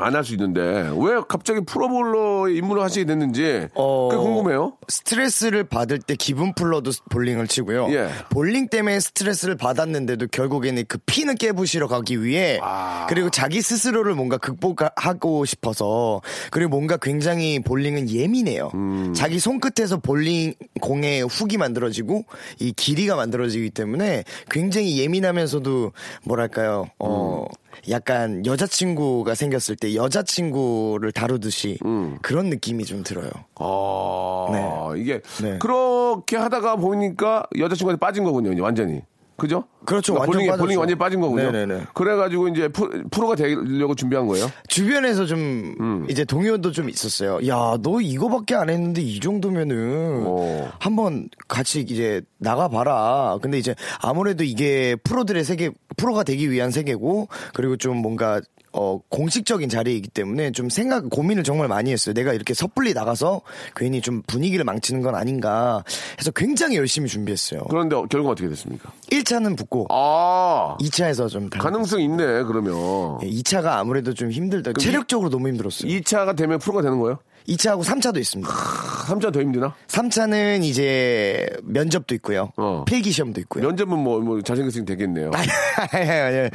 [0.04, 4.74] 안 할 수 있는데, 왜 갑자기 프로볼러에 입문을 하시게 됐는지, 어, 그게 궁금해요.
[4.88, 7.88] 스트레스를 받을 때 기분 풀러도 볼링을 치고요.
[7.92, 8.10] 예.
[8.30, 13.06] 볼링 때문에 스트레스를 받았는데도 결국에는 그 피는 깨부시러 가기 위해 아.
[13.10, 18.72] 그리고 자기 스스로를 뭔가 극복하고 싶어서 그리고 뭔가 굉장히 볼링은 예민해요.
[18.74, 19.14] 음.
[19.16, 22.24] 자기 손끝에서 볼링 공의 훅이 만들어지고
[22.60, 25.92] 이 길이가 만들어지기 때문에 굉장히 예민하면서도
[26.24, 27.67] 뭐랄까요, 어, 음.
[27.90, 32.18] 약간 여자친구가 생겼을 때 여자친구를 다루듯이 음.
[32.22, 33.30] 그런 느낌이 좀 들어요.
[33.56, 35.58] 아, 이게, 네.
[35.60, 39.02] 그렇게 하다가 보니까 여자친구한테 빠진 거군요, 완전히.
[39.38, 39.66] 그죠?
[39.86, 40.64] 그렇죠, 그러니까 볼링이, 빠졌죠.
[40.64, 41.52] 볼링이 완전히 빠진 거군요.
[41.52, 41.84] 네네네.
[41.94, 44.50] 그래가지고 이제 프로, 프로 가 되려고 준비한 거예요.
[44.68, 46.08] 주변에서 좀 음.
[46.10, 47.48] 이제 동요도 좀 있었어요.
[47.48, 50.72] 야, 너 이거밖에 안 했는데 이 정도면은 어.
[50.80, 53.38] 한번 같이 이제 나가봐라.
[53.42, 58.42] 근데 이제 아무래도 이게 프로들의 세계, 프로가 되기 위한 세계고 그리고 좀 뭔가
[58.80, 62.14] 어, 공식적인 자리이기 때문에 좀 생각, 고민을 정말 많이 했어요.
[62.14, 63.42] 내가 이렇게 섣불리 나가서
[63.76, 65.84] 괜히 좀 분위기를 망치는 건 아닌가
[66.20, 67.62] 해서 굉장히 열심히 준비했어요.
[67.70, 68.92] 그런데 결과가 어떻게 됐습니까?
[69.12, 72.74] 1차는 붙고 아, 2차에서 좀 달- 가능성 있네, 그러면.
[73.20, 74.74] 2차가 아무래도 좀 힘들다.
[74.74, 75.92] 체력적으로 너무 힘들었어요.
[75.92, 77.18] 2차가 되면 프로가 되는 거예요?
[77.48, 78.52] 2차하고 3차도 있습니다.
[78.52, 79.74] 3차 더 힘드나?
[79.88, 82.52] 3차는 이제 면접도 있고요.
[82.58, 82.84] 어.
[82.86, 83.64] 필기 시험도 있고요.
[83.66, 85.32] 면접은 뭐, 뭐 잘생겼으니 되겠네요.
[85.96, 86.50] 예.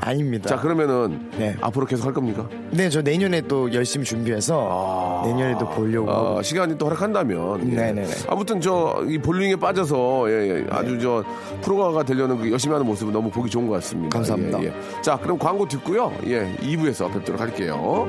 [0.00, 0.48] 아닙니다.
[0.48, 1.54] 자, 그러면은 네.
[1.60, 2.48] 앞으로 계속 할 겁니까?
[2.70, 6.38] 네, 저 내년에 또 열심히 준비해서 내년에도 보려고.
[6.38, 7.70] 아, 시간이 또 허락한다면.
[7.72, 7.76] 예.
[7.76, 8.08] 네네네.
[8.28, 11.24] 아무튼 저 이 볼링에 빠져서 예, 예, 아주 저
[11.62, 14.16] 프로가 되려는 그 열심히 하는 모습은 너무 보기 좋은 것 같습니다.
[14.16, 14.62] 감사합니다.
[14.62, 14.72] 예, 예.
[15.02, 16.12] 자, 그럼 광고 듣고요.
[16.26, 18.06] 예, 2부에서 뵙도록 할게요.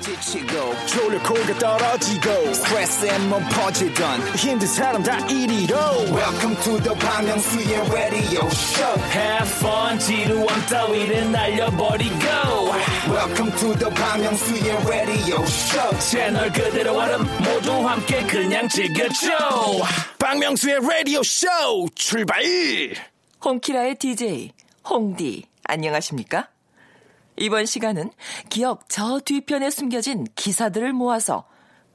[0.00, 0.74] 지치고,
[1.58, 2.30] 떨어지고,
[3.48, 4.20] 퍼지던,
[6.12, 9.00] welcome to the Bang Myung-soo's radio show.
[9.10, 12.14] Have fun 지루함 따위를 날려버리고
[13.08, 15.98] welcome to the Bang Myung-soo's radio show.
[15.98, 19.28] 채널 그대로 얼음 모두 함께 그냥 즐겨줘.
[20.18, 21.46] 박명수의 라디오 쇼
[21.94, 22.42] 출발!
[23.44, 24.50] 홍키라의 DJ
[24.88, 26.48] 홍디 안녕하십니까?
[27.36, 28.10] 이번 시간은
[28.48, 31.46] 기억 저 뒤편에 숨겨진 기사들을 모아서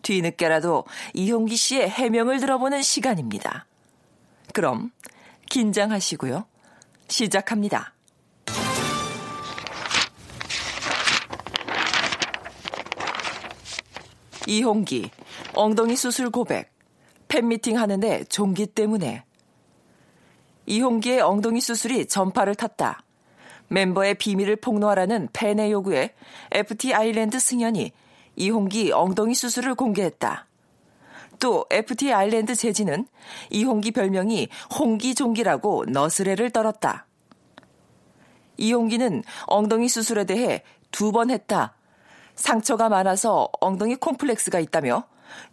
[0.02, 3.65] 뒤늦게라도 이홍기 씨의 해명을 들어보는 시간입니다.
[4.54, 4.91] 그럼
[5.49, 6.45] 긴장하시고요.
[7.08, 7.93] 시작합니다.
[14.47, 15.12] 이홍기
[15.54, 16.73] 엉덩이 수술 고백
[17.28, 19.23] 팬미팅 하는데 종기 때문에
[20.65, 23.04] 이홍기의 엉덩이 수술이 전파를 탔다.
[23.69, 26.13] 멤버의 비밀을 폭로하라는 팬의 요구에
[26.51, 27.91] FT 아일랜드 승현이
[28.36, 30.47] 이홍기 엉덩이 수술을 공개했다.
[31.39, 33.08] 또 FT 아일랜드 재진은
[33.49, 37.05] 이홍기 별명이 홍기종기라고 너스레를 떨었다.
[38.58, 41.75] 이홍기는 엉덩이 수술에 대해 두 번 했다.
[42.36, 45.03] 상처가 많아서 엉덩이 콤플렉스가 있다며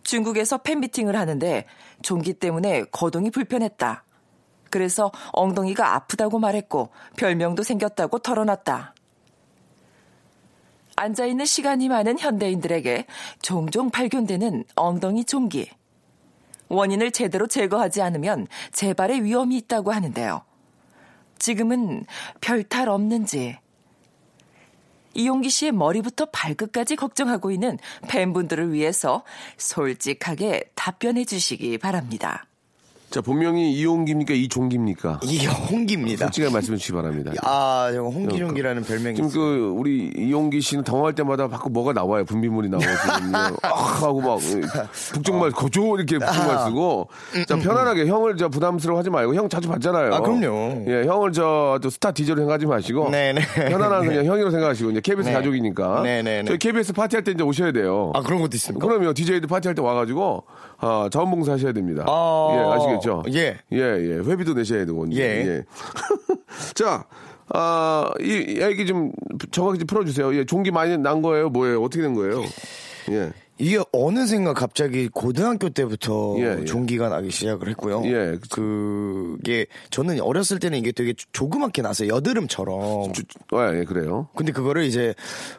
[0.03, 1.67] 중국에서 팬미팅을 하는데
[2.03, 4.05] 종기 때문에 거동이 불편했다.
[4.71, 8.95] 그래서 엉덩이가 아프다고 말했고 별명도 생겼다고 털어놨다.
[10.97, 13.07] 앉아있는 시간이 많은 현대인들에게
[13.43, 15.71] 종종 발견되는 엉덩이 종기.
[16.69, 20.43] 원인을 제대로 제거하지 않으면 재발의 위험이 있다고 하는데요.
[21.39, 22.07] 지금은
[22.41, 23.59] 별탈 없는지
[25.15, 29.23] 이용기 씨의 머리부터 발끝까지 걱정하고 있는 팬분들을 위해서
[29.57, 32.46] 솔직하게 답변해 주시기 바랍니다.
[33.17, 34.35] 자, 본명이 이용기입니까?
[34.35, 35.21] 이종기입니까?
[35.23, 36.27] 이홍기입니다.
[36.27, 37.33] 솔직하게 말씀해 주시기 바랍니다.
[37.45, 39.43] 아, 저 홍기종기라는 별명이 지금 있어요.
[39.43, 42.27] 그 우리 이용기 씨는 당황할 때마다 자꾸 뭐가 나와요.
[42.27, 42.83] 분비물이 지금
[43.35, 44.39] 아 하고 막
[45.15, 47.09] 북쪽말 거조 이렇게 북쪽말 쓰고
[47.49, 50.13] 자 편안하게 형을 저 부담스러워하지 말고 형 자주 봤잖아요.
[50.13, 50.85] 아, 그럼요.
[50.87, 53.41] 예, 형을 저또 스타 디저로 생각하지 마시고 네네.
[53.71, 55.35] 편안한 그냥 형이라고 생각하시고 이제 KBS 네.
[55.35, 56.49] 가족이니까 네네네.
[56.49, 58.13] 저희 KBS 파티할 때 이제 오셔야 돼요.
[58.15, 58.87] 아, 그런 것도 있습니까?
[58.87, 59.15] 그럼요.
[59.15, 60.45] DJ들 파티할 때 와가지고
[60.79, 62.05] 아, 자원봉사 하셔야 됩니다.
[62.07, 63.23] 아, 예, 아시겠죠?
[63.33, 63.59] 예.
[63.73, 64.15] 예, 예.
[64.19, 65.07] 회비도 내셔야 되고.
[65.13, 65.19] 예.
[65.21, 65.65] 예.
[66.75, 67.05] 자,
[67.49, 69.13] 아, 이 얘기 좀
[69.51, 70.35] 정확히 좀 풀어주세요.
[70.37, 71.49] 예, 종기 많이 난 거예요?
[71.49, 71.83] 뭐예요?
[71.83, 72.43] 어떻게 된 거예요?
[73.11, 73.33] 예.
[73.59, 76.65] 이게 어느샌가 갑자기 고등학교 때부터 예, 예.
[76.67, 78.03] 종기가 나기 시작을 했고요.
[78.05, 78.37] 예.
[78.51, 82.09] 그게 저는 어렸을 때는 이게 되게 조- 조그맣게 났어요.
[82.15, 83.13] 여드름처럼.
[83.15, 84.29] 주- 아, 예, 그래요.
[84.37, 85.15] 근데 그거를 이제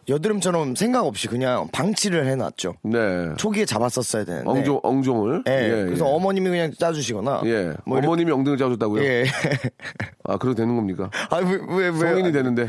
[0.10, 2.75] 여드름처럼 생각 없이 그냥 방치를 해놨죠.
[2.83, 3.29] 네.
[3.38, 4.47] 초기에 잡았었어야 되는데.
[4.47, 5.43] 엉종, 엉종을.
[5.47, 5.69] 예.
[5.86, 7.41] 그래서 어머님이 그냥 짜주시거나.
[7.45, 7.73] 예.
[7.86, 9.03] 뭐 어머님이 엉덩이 잡아줬다고요?
[9.03, 9.25] 예.
[10.23, 11.10] 아, 그래도 되는 겁니까?
[11.31, 11.91] 아, 왜, 왜, 왜.
[11.97, 12.67] 성인이 되는데.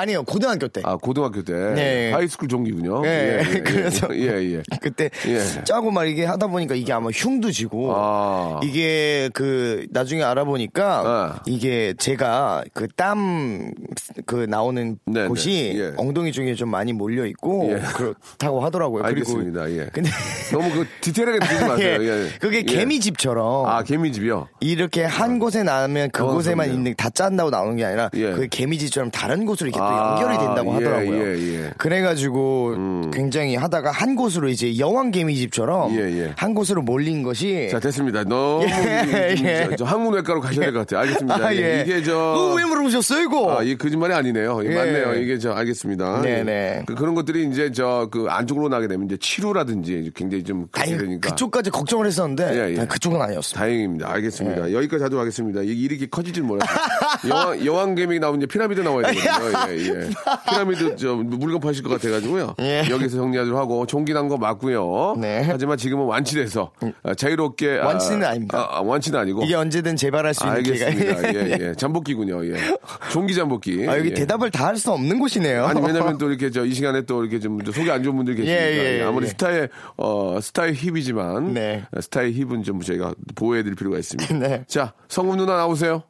[0.00, 0.80] 아니요, 고등학교 때.
[0.84, 1.52] 아, 고등학교 때.
[1.52, 2.12] 네.
[2.12, 3.02] high school 종기군요.
[3.04, 4.62] 예, 예, 예, 그래서 예, 예.
[4.80, 5.64] 그때 예.
[5.64, 8.60] 짜고 막 이게 하다 보니까 이게 아마 흉도 지고 아.
[8.62, 11.42] 이게 그 나중에 알아보니까 아.
[11.46, 15.92] 이게 제가 그 땀그 나오는 네, 곳이 네, 예.
[15.98, 17.80] 엉덩이 쪽에 좀 많이 몰려 있고 예.
[17.94, 19.04] 그렇다고 하더라고요.
[19.04, 19.64] 알겠습니다.
[19.64, 19.86] 그리고 예.
[19.92, 20.10] 근데
[20.50, 22.28] 너무 그 디테일하게 느끼지 마세요.
[22.40, 22.62] 그게 예.
[22.62, 24.48] 개미집처럼 아, 개미집이요?
[24.60, 26.78] 이렇게 한 곳에 나면 그곳에만 그럼요.
[26.78, 28.30] 있는 다 짠다고 나오는 게 아니라 예.
[28.32, 31.16] 그 개미집처럼 다른 곳으로 이렇게 또 아, 연결이 된다고 예, 하더라고요.
[31.18, 31.64] 예, 음.
[31.66, 31.70] 예.
[31.78, 36.32] 그래가지고 굉장히 하다가 한 곳으로 이제 여왕 개미집처럼 예, 예.
[36.36, 38.24] 한 곳으로 몰린 것이 자, 됐습니다.
[38.24, 39.66] 너무 예, 좀 예.
[39.70, 41.00] 저, 저 항문외과로 가셔야 될 것 같아요.
[41.00, 41.46] 알겠습니다.
[41.46, 41.58] 아, 예.
[41.78, 41.84] 예.
[41.86, 42.12] 이게 저.
[42.36, 43.58] 그거 왜 물어보셨어요, 이거?
[43.58, 44.56] 아, 이 거짓말이 아니네요.
[44.56, 45.14] 맞네요.
[45.14, 46.22] 이게 저 알겠습니다.
[46.22, 46.52] 네네.
[46.52, 46.84] 예.
[46.86, 51.30] 그, 런 것들이 이제 저 그 안쪽으로 나게 되면 이제 치료라든지 굉장히 좀 그렇게 되니까.
[51.30, 52.86] 그쪽까지 걱정을 했었는데 예, 예.
[52.86, 53.58] 그쪽은 아니었어요.
[53.58, 54.10] 다행입니다.
[54.10, 54.68] 알겠습니다.
[54.70, 54.74] 예.
[54.74, 55.60] 여기까지 하도록 하겠습니다.
[55.62, 56.76] 이렇게 커지질 몰랐어요.
[57.28, 59.50] 여왕, 여왕개미 나오면 이제 피라미드 나와야 되거든요.
[59.76, 60.10] 예, 예.
[60.48, 62.54] 피라미드 저 물건 파실 것 같아가지고요.
[62.60, 62.84] 예.
[62.90, 65.16] 여기서 정리하도록 하고 종기 난 거 맞고요.
[65.18, 65.42] 네.
[65.46, 68.58] 하지만 지금은 완치돼서 아, 자유롭게 아, 완치는 아 닙니다.
[68.58, 69.42] 아, 아, 완치는 아니고.
[69.44, 71.34] 이게 언제든 재발할 수 있는 기회가 알겠습니다.
[71.34, 71.74] 예, 예.
[71.74, 72.44] 잠복기군요.
[72.46, 72.76] 예.
[73.12, 73.86] 종기 잠복기.
[73.88, 74.14] 아, 여기 예.
[74.14, 75.64] 대답을 다 할 수 없는 곳이네요.
[75.66, 78.62] 아니 왜냐면 또 이렇게 저 이 시간에 또 이렇게 좀 속이 안 좋은 분들이 계시니까
[78.62, 79.30] 예, 예, 예, 아무리 예.
[79.30, 81.84] 스타의 어 스타의 힙이지만 네.
[82.00, 84.34] 스타의 힙은 좀 저희가 보호해드릴 필요가 있습니다.
[84.38, 84.64] 네.
[84.68, 86.02] 자 성금 누나 나오세요.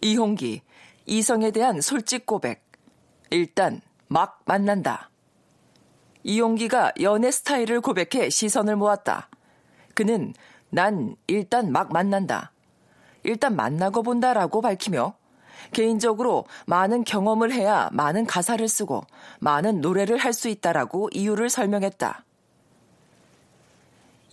[0.00, 0.60] 이홍기,
[1.06, 2.64] 이성에 대한 솔직 고백.
[3.30, 5.10] 일단, 막 만난다.
[6.22, 9.28] 이용기가 연애 스타일을 고백해 시선을 모았다.
[9.94, 10.34] 그는
[10.70, 12.52] 난 일단 막 만난다.
[13.24, 15.14] 일단 만나고 본다라고 밝히며
[15.72, 19.04] 개인적으로 많은 경험을 해야 많은 가사를 쓰고
[19.40, 22.24] 많은 노래를 할 수 있다라고 이유를 설명했다.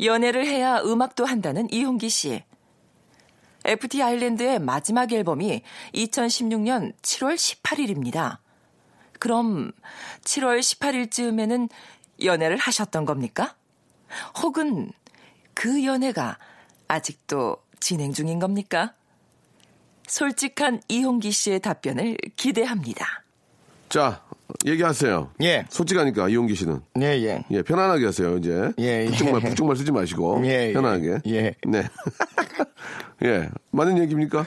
[0.02, 2.44] 연애를 해야 음악도 한다는 이홍기 씨.
[3.66, 5.62] FT 아일랜드의 마지막 앨범이
[5.94, 8.38] 2016년 7월 18일입니다.
[9.20, 9.72] 그럼
[10.24, 11.70] 7월 18일쯤에는
[12.24, 13.56] 연애를 하셨던 겁니까?
[14.42, 14.92] 혹은
[15.54, 16.38] 그 연애가
[16.88, 18.94] 아직도 진행 중인 겁니까?
[20.08, 23.24] 솔직한 이홍기 씨의 답변을 기대합니다.
[23.90, 24.24] 자
[24.66, 25.32] 얘기하세요.
[25.44, 25.66] 예.
[25.70, 27.44] 솔직하니까 이용기 씨는 예, 예.
[27.52, 28.72] 예 편안하게 하세요 이제.
[28.80, 29.06] 예, 예.
[29.06, 30.74] 북쪽말 북쪽말 쓰지 마시고 예, 예.
[30.74, 31.20] 편안하게.
[31.28, 31.56] 예.
[31.68, 31.84] 네.
[33.24, 34.46] 예 맞는 얘기입니까?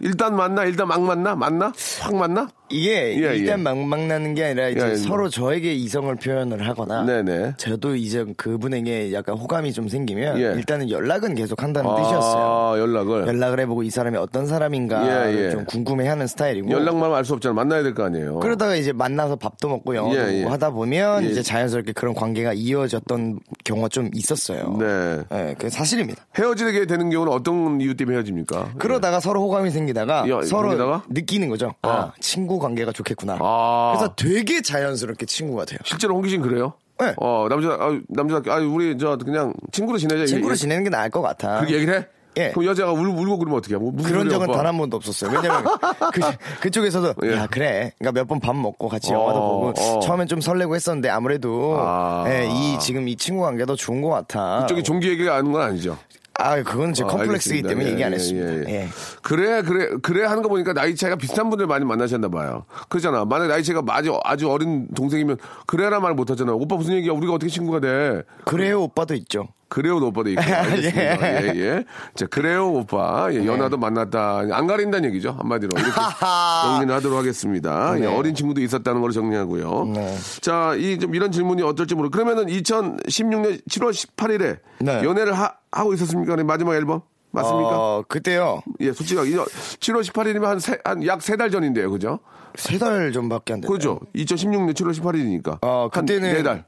[0.00, 2.48] 일단 만나 일단 막 만나 만나 확 만나?
[2.70, 3.62] 이게 예, 일단 예.
[3.62, 4.96] 막, 막 나는 게 아니라 이제 예, 예.
[4.96, 7.54] 서로 저에게 이성을 표현을 하거나 네네.
[7.58, 10.44] 저도 이제 그분에게 약간 호감이 좀 생기면 예.
[10.56, 12.42] 일단은 연락은 계속 한다는 뜻이었어요.
[12.74, 13.26] 아, 연락을.
[13.26, 15.50] 연락을 해보고 이 사람이 어떤 사람인가 예, 예.
[15.50, 17.52] 좀 궁금해하는 스타일이고 연락만 알 수 없잖아.
[17.54, 18.38] 만나야 될 거 아니에요.
[18.40, 20.42] 그러다가 이제 만나서 밥도 먹고 영화도 예, 예.
[20.42, 21.28] 보고 하다 보면 예.
[21.28, 24.76] 이제 자연스럽게 그런 관계가 이어졌던 경우가 좀 있었어요.
[24.80, 25.20] 네.
[25.32, 26.24] 예, 그게 사실입니다.
[26.38, 28.72] 헤어지게 되는 경우는 어떤 이유 때문에 헤어집니까?
[28.78, 31.04] 그러다가 서로 호감이 생기다가 야, 서로 생기다가?
[31.10, 31.74] 느끼는 거죠.
[31.82, 31.88] 아.
[31.88, 33.38] 아, 친구 관계가 좋겠구나.
[33.40, 33.94] 아.
[33.96, 35.78] 그래서 되게 자연스럽게 친구가 돼요.
[35.84, 36.74] 실제로 홍기 씨는 그래요?
[37.00, 37.12] 네.
[37.16, 40.26] 어, 남자, 아, 남자, 아, 우리 저 그냥 친구로 지내자.
[40.26, 40.54] 친구로.
[40.54, 41.56] 지내는 게 나을 것 같아.
[41.58, 42.06] 그렇게 얘기를 해?
[42.36, 42.50] 예.
[42.50, 43.78] 그럼 여자가 울, 울고 그러면 어떻게 해?
[43.78, 44.50] 뭐, 그런 적은?
[44.50, 45.30] 단 한 번도 없었어요.
[45.30, 45.64] 왜냐면
[46.12, 46.20] 그,
[46.62, 47.32] 그쪽에서도 예.
[47.36, 47.92] 야 그래.
[47.98, 50.00] 그러니까 몇 번 밥 먹고 같이 어, 영화도 보고 어.
[50.00, 52.24] 처음엔 좀 설레고 했었는데 아무래도 아.
[52.26, 54.62] 예, 이 지금 이 친구 관계도 좋은 것 같아.
[54.62, 55.96] 그쪽이 종기 얘기가 아는 건 아니죠.
[56.40, 57.62] 아, 그건 제 어, 컴플렉스이기.
[57.62, 58.52] 때문에 예, 얘기 안 예, 했습니다.
[58.52, 58.82] 예, 예.
[58.82, 58.88] 예.
[59.22, 62.64] 그래, 그래, 그래 하는 거 보니까 나이 차이가 비슷한 분들 많이 만나셨나 봐요.
[62.88, 63.24] 그렇잖아.
[63.24, 66.52] 만약 나이 차이가 아주, 아주 어린 동생이면 그래라 말 못 하잖아.
[66.52, 67.12] 오빠 무슨 얘기야?
[67.12, 68.22] 우리가 어떻게 친구가 돼?
[68.44, 69.48] 그래요, 오빠도 있죠.
[69.74, 70.40] 그래요, 오빠도 있고.
[70.46, 71.46] 알겠습니다.
[71.46, 71.84] 예, 예.
[72.14, 73.26] 자, 그래요, 오빠.
[73.32, 74.44] 예, 연하도 만났다.
[74.52, 75.32] 안 가린다는 얘기죠.
[75.36, 75.72] 한마디로.
[75.76, 75.90] 이렇게
[76.62, 77.94] 정리를 하도록 하겠습니다.
[77.96, 78.06] 예, 네.
[78.06, 79.86] 어린 친구도 있었다는 걸 정리하고요.
[79.92, 80.16] 네.
[80.40, 85.02] 자, 이, 좀 이런 질문이 어떨지 모르 그러면은 2016년 7월 18일에 네.
[85.02, 86.36] 연애를 하, 고 있었습니까?
[86.44, 87.00] 마지막 앨범?
[87.32, 87.70] 맞습니까?
[87.72, 88.60] 어, 그때요.
[88.78, 89.30] 예, 솔직하게.
[89.32, 91.90] 7월 18일이면 한, 세, 한약 세 달 전인데요.
[91.90, 92.20] 그죠?
[92.54, 93.72] 세 달 전밖에 안 됐어요.
[93.72, 93.98] 그죠?
[94.14, 95.58] 2016년 7월 18일이니까.
[95.62, 96.64] 어, 그때는 한네 달.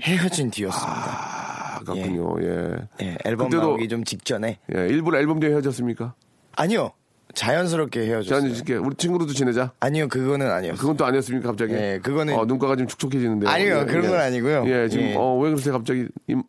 [0.00, 1.76] 헤어진 뒤였습니다.
[1.76, 2.36] 아, 그렇군요.
[2.42, 2.76] 예.
[3.02, 4.58] 예, 앨범 그때도- 나오기 좀 직전에.
[4.74, 6.14] 예, 일부러 앨범 뒤에 헤어졌습니까?
[6.56, 6.92] 아니요.
[7.34, 8.40] 자연스럽게 헤어졌어요.
[8.40, 9.72] 자연스럽게 우리 친구로도 지내자.
[9.80, 10.78] 아니요, 그거는 아니었어요.
[10.78, 11.72] 그건 또 아니었습니까 갑자기?
[11.74, 13.48] 예, 그거는- 어, 눈가가 좀 축축해지는데.
[13.48, 14.64] 아니요, 그런 건 아니고요.
[14.66, 15.14] 예, 지금 예.
[15.16, 16.08] 어, 왜 그러세요 갑자기?
[16.26, 16.42] 임,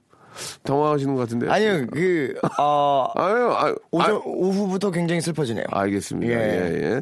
[0.63, 1.49] 당황하시는 것 같은데.
[1.49, 5.65] 아니요, 그, 어, 아유, 아유, 오전, 아, 오후부터 굉장히 슬퍼지네요.
[5.69, 6.33] 알겠습니다.
[6.33, 6.37] 예.
[6.39, 7.01] 예, 예.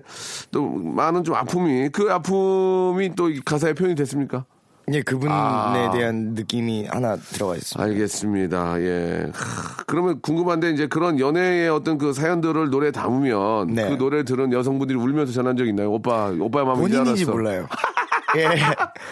[0.52, 4.46] 또 많은 좀 아픔이 그 아픔이 또 가사에 표현이 됐습니까?
[4.94, 5.92] 예, 그분에 아.
[5.94, 7.84] 대한 느낌이 하나 들어가 있습니다.
[7.84, 8.82] 알겠습니다.
[8.82, 9.26] 예.
[9.34, 13.88] 하, 그러면 궁금한데 이제 그런 연애의 어떤 그 사연들을 노래에 담으면 네.
[13.90, 15.92] 그 노래 들은 여성분들이 울면서 전한 적 있나요?
[15.92, 17.26] 오빠, 오빠의 마음이 이제 본인인지.
[17.26, 17.68] 몰라요.
[18.38, 18.48] 예.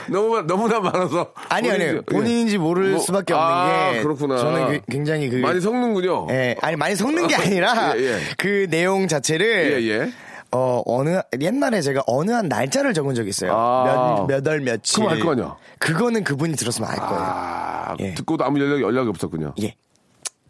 [0.09, 2.01] 너무 너무나 많아서 아니, 아니요.
[2.01, 4.01] 본인인지- 본인인지 모를 뭐, 수밖에 없는 아, 게.
[4.01, 4.37] 그렇구나.
[4.37, 5.35] 저는 그- 굉장히 그.
[5.37, 6.27] 많이 섞는군요.
[6.31, 7.97] 예, 아니, 많이 섞는 게 아니라.
[7.97, 8.17] 예, 예.
[8.37, 9.81] 그 내용 자체를.
[9.83, 10.09] 예, 예.
[10.51, 13.53] 어, 어느, 옛날에 제가 어느 한 날짜를 적은 적이 있어요.
[13.55, 14.25] 아.
[14.27, 15.03] 몇, 몇 월, 며칠.
[15.03, 15.57] 그럼 알거 아니야?
[15.77, 17.13] 그거는 그분이 들었으면 알 거예요.
[17.23, 18.13] 아, 예.
[18.15, 19.53] 듣고도 아무 연락이, 연락이 없었군요.
[19.61, 19.75] 예.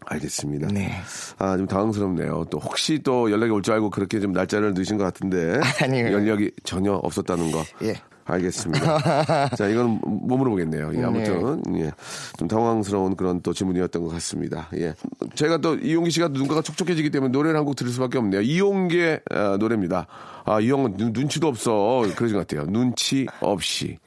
[0.06, 0.68] 알겠습니다.
[0.68, 0.90] 네.
[1.38, 2.46] 아, 좀 당황스럽네요.
[2.50, 5.60] 또 혹시 또 연락이 올 줄 알고 그렇게 좀 날짜를 넣으신 것 같은데.
[5.84, 6.12] 아니에요.
[6.12, 7.62] 연락이 전혀 없었다는 거.
[7.82, 7.94] 예.
[8.32, 9.48] 알겠습니다.
[9.56, 10.92] 자, 이건 못 물어보겠네요.
[10.94, 11.86] 예, 아무튼, 네.
[11.86, 11.90] 예.
[12.38, 14.68] 좀 당황스러운 그런 또 질문이었던 것 같습니다.
[14.76, 14.94] 예.
[15.34, 18.40] 제가 또 이용기 씨가 눈가가 촉촉해지기 때문에 노래를 한 곡 들을 수밖에 없네요.
[18.40, 20.06] 이용기의 아, 노래입니다.
[20.44, 22.02] 아, 이 형은 눈, 눈치도 없어.
[22.16, 22.66] 그러신 것 같아요.
[22.70, 23.98] 눈치 없이.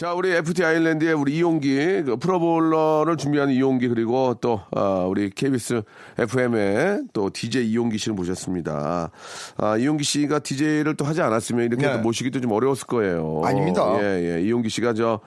[0.00, 5.82] 자, 우리 FT 아일랜드의 우리 이용기, 그 프로볼러를 준비하는 이용기, 그리고 또, 아, 우리 KBS
[6.16, 9.10] FM의 또 DJ 이용기 씨를 모셨습니다.
[9.58, 11.92] 아, 이용기 씨가 DJ를 또 하지 않았으면 이렇게 네.
[11.92, 13.42] 또 모시기도 좀 어려웠을 거예요.
[13.44, 13.98] 아닙니다.
[14.00, 14.42] 예, 예.
[14.42, 15.20] 이용기 씨가 저,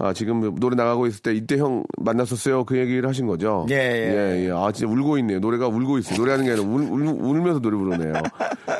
[0.00, 2.64] 아, 지금 노래 나가고 있을 때 이때 형 만났었어요.
[2.64, 3.66] 그 얘기를 하신 거죠.
[3.70, 3.78] 예, 예.
[3.78, 4.50] 예, 예.
[4.52, 5.40] 아, 진짜 울고 있네요.
[5.40, 6.16] 노래가 울고 있어요.
[6.16, 8.12] 노래하는 게 아니라 울, 울, 울면서 노래 부르네요.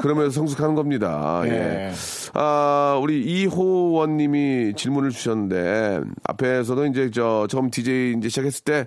[0.01, 1.43] 그러면서 성숙하는 겁니다.
[1.47, 1.51] 예.
[1.51, 1.93] 예.
[2.35, 8.87] 아, 우리 이호원 님이 질문을 주셨는데, 앞에서도 이제 저 처음 DJ 이제 시작했을 때,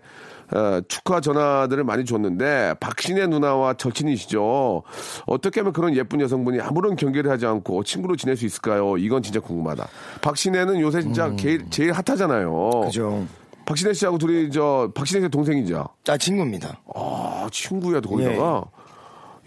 [0.54, 4.84] 어, 축하 전화들을 많이 줬는데, 박신혜 누나와 절친이시죠.
[5.26, 8.98] 어떻게 하면 그런 예쁜 여성분이 아무런 경계를 하지 않고 친구로 지낼 수 있을까요?
[8.98, 9.88] 이건 진짜 궁금하다.
[10.22, 12.70] 박신혜는 요새 진짜 제일, 제일 핫하잖아요.
[12.74, 12.82] 음.
[12.86, 13.26] 그죠.
[13.66, 15.88] 박신혜 씨하고 둘이 저, 박신혜 씨 동생이죠.
[16.10, 16.82] 아, 친구입니다.
[16.94, 18.66] 아, 친구야, 거기다가.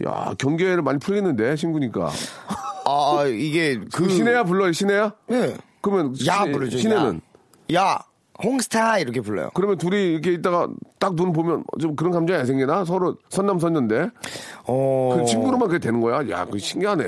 [0.07, 2.11] 야, 경계를 많이 풀리는데, 친구니까.
[2.87, 4.05] 아, 이게 그.
[4.05, 5.13] 그 신혜야 불러요, 신혜야?
[5.29, 5.55] 네.
[5.83, 6.79] 그러면 야 신- 부르죠.
[6.79, 7.21] 신혜는
[7.75, 7.81] 야.
[7.83, 7.99] 야.
[8.43, 9.51] 홍스타 이렇게 불러요.
[9.55, 10.69] 그러면 둘이 이렇게 있다가
[10.99, 12.85] 딱 눈 보면 좀 그런 감정이 안 생기나?
[12.85, 14.09] 서로 선남선녀인데
[14.67, 15.17] 어.
[15.19, 16.29] 그 친구로만 그게 되는 거야?
[16.31, 17.05] 야, 그 신기하네.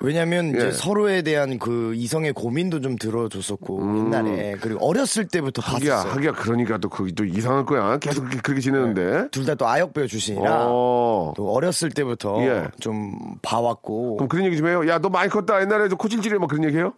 [0.00, 0.56] 왜냐면 예.
[0.58, 5.74] 이제 서로에 대한 그 이성의 고민도 좀 들어줬었고 옛날에 그리고 어렸을 때부터 음.
[5.74, 6.12] 하기야, 봤었어요.
[6.14, 7.98] 하기야 그러니까 또 그게 또 이상할 거야.
[7.98, 9.28] 계속 그렇게, 그렇게 지내는데.
[9.30, 11.32] 둘 다 또 아역 배우 출신이라 어.
[11.36, 12.64] 또 어렸을 때부터 예.
[12.80, 14.88] 좀 봐왔고 그럼 그런 얘기 좀 해요.
[14.88, 15.60] 야, 너 많이 컸다.
[15.60, 16.92] 옛날에 저 코찔찔해 막 그런 얘기 해요?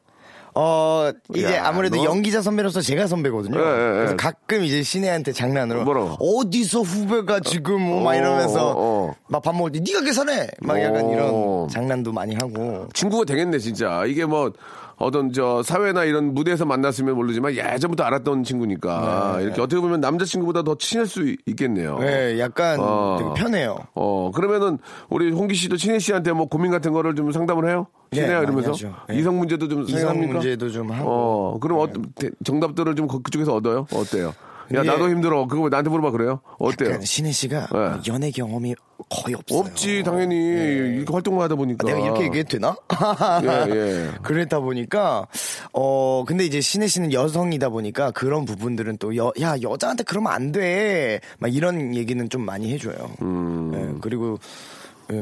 [0.55, 3.59] 어 이제 야, 아무래도 너- 연기자 선배로서 제가 선배거든요.
[3.59, 3.93] 예, 예, 예.
[3.97, 6.17] 그래서 가끔 이제 신혜한테 장난으로 뭐라고?
[6.41, 9.15] 어디서 후배가 지금 뭐막 어, 이러면서 어.
[9.29, 11.13] 막밥 먹을 때 네가 계산해 막 약간 어.
[11.13, 14.05] 이런 장난도 많이 하고 친구가 되겠네, 진짜.
[14.07, 14.53] 이게 뭐,
[14.99, 20.63] 어떤 저 사회나 이런 무대에서 만났으면 모르지만 예전부터 알았던 친구니까 네, 이렇게 어떻게 보면 남자친구보다
[20.63, 21.99] 더 친할 수 있- 있겠네요.
[22.01, 23.17] 네, 약간 어.
[23.21, 23.79] 되게 편해요.
[23.95, 27.87] 어, 그러면은 우리 홍기 씨도 친혜 씨한테 뭐 고민 같은 거를 좀 상담을 해요?
[28.11, 28.73] 네, 친혜야 많이 이러면서.
[29.09, 29.19] 네.
[29.19, 30.33] 이성 문제도 좀 이성 생각합니까?
[30.35, 31.09] 문제도 좀 하고.
[31.09, 33.87] 어, 그럼 어떤 대- 정답들을 좀 그- 그쪽에서 얻어요?
[33.95, 34.33] 어때요?
[34.75, 35.47] 야, 나도 힘들어.
[35.47, 36.41] 그거 왜 나한테 물어봐 그래요?
[36.59, 36.99] 어때요?
[37.03, 38.13] 신혜 씨가 네.
[38.13, 38.75] 연애 경험이
[39.09, 39.61] 거의 없어요.
[39.61, 40.37] 없지, 당연히.
[40.37, 41.87] 이렇게 활동을 하다 보니까.
[41.87, 42.77] 내가 이렇게 얘기해도 되나?
[43.43, 44.11] 예, 예.
[44.23, 45.27] 그랬다 보니까,
[45.73, 50.53] 어, 근데 이제 신혜 씨는 여성이다 보니까 그런 부분들은 또, 여, 야, 여자한테 그러면 안
[50.53, 51.21] 돼.
[51.39, 53.11] 막 이런 얘기는 좀 많이 해줘요.
[53.23, 53.73] 음.
[53.75, 54.39] 예, 그리고,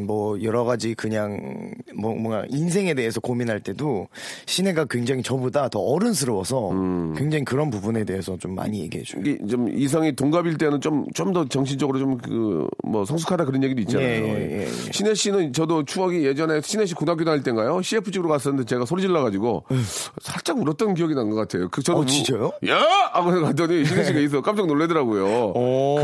[0.03, 4.09] 뭐 여러 가지 그냥 뭐 뭔가 인생에 대해서 고민할 때도
[4.46, 6.70] 시내가 굉장히 저보다 더 어른스러워서
[7.16, 9.22] 굉장히 그런 부분에 대해서 좀 많이 얘기해 줘요.
[9.49, 14.07] 좀 이성이 동갑일 때는 좀 좀 더 정신적으로 좀 그 뭐 성숙하다 그런 얘기도 있잖아요.
[14.09, 17.83] 예, 예, 예, 신혜 씨는 저도 추억이 예전에 신혜 씨 고등학교 다닐 때인가요?
[17.83, 19.64] CF 찍으러 갔었는데 제가 소리 질러 가지고
[20.22, 21.68] 살짝 울었던 기억이 난 것 같아요.
[21.68, 22.53] 그 저도 어, 진짜요?
[22.68, 22.79] 야!
[23.12, 25.53] 하고 갔더니 신혜 씨가 있어 깜짝 놀라더라고요.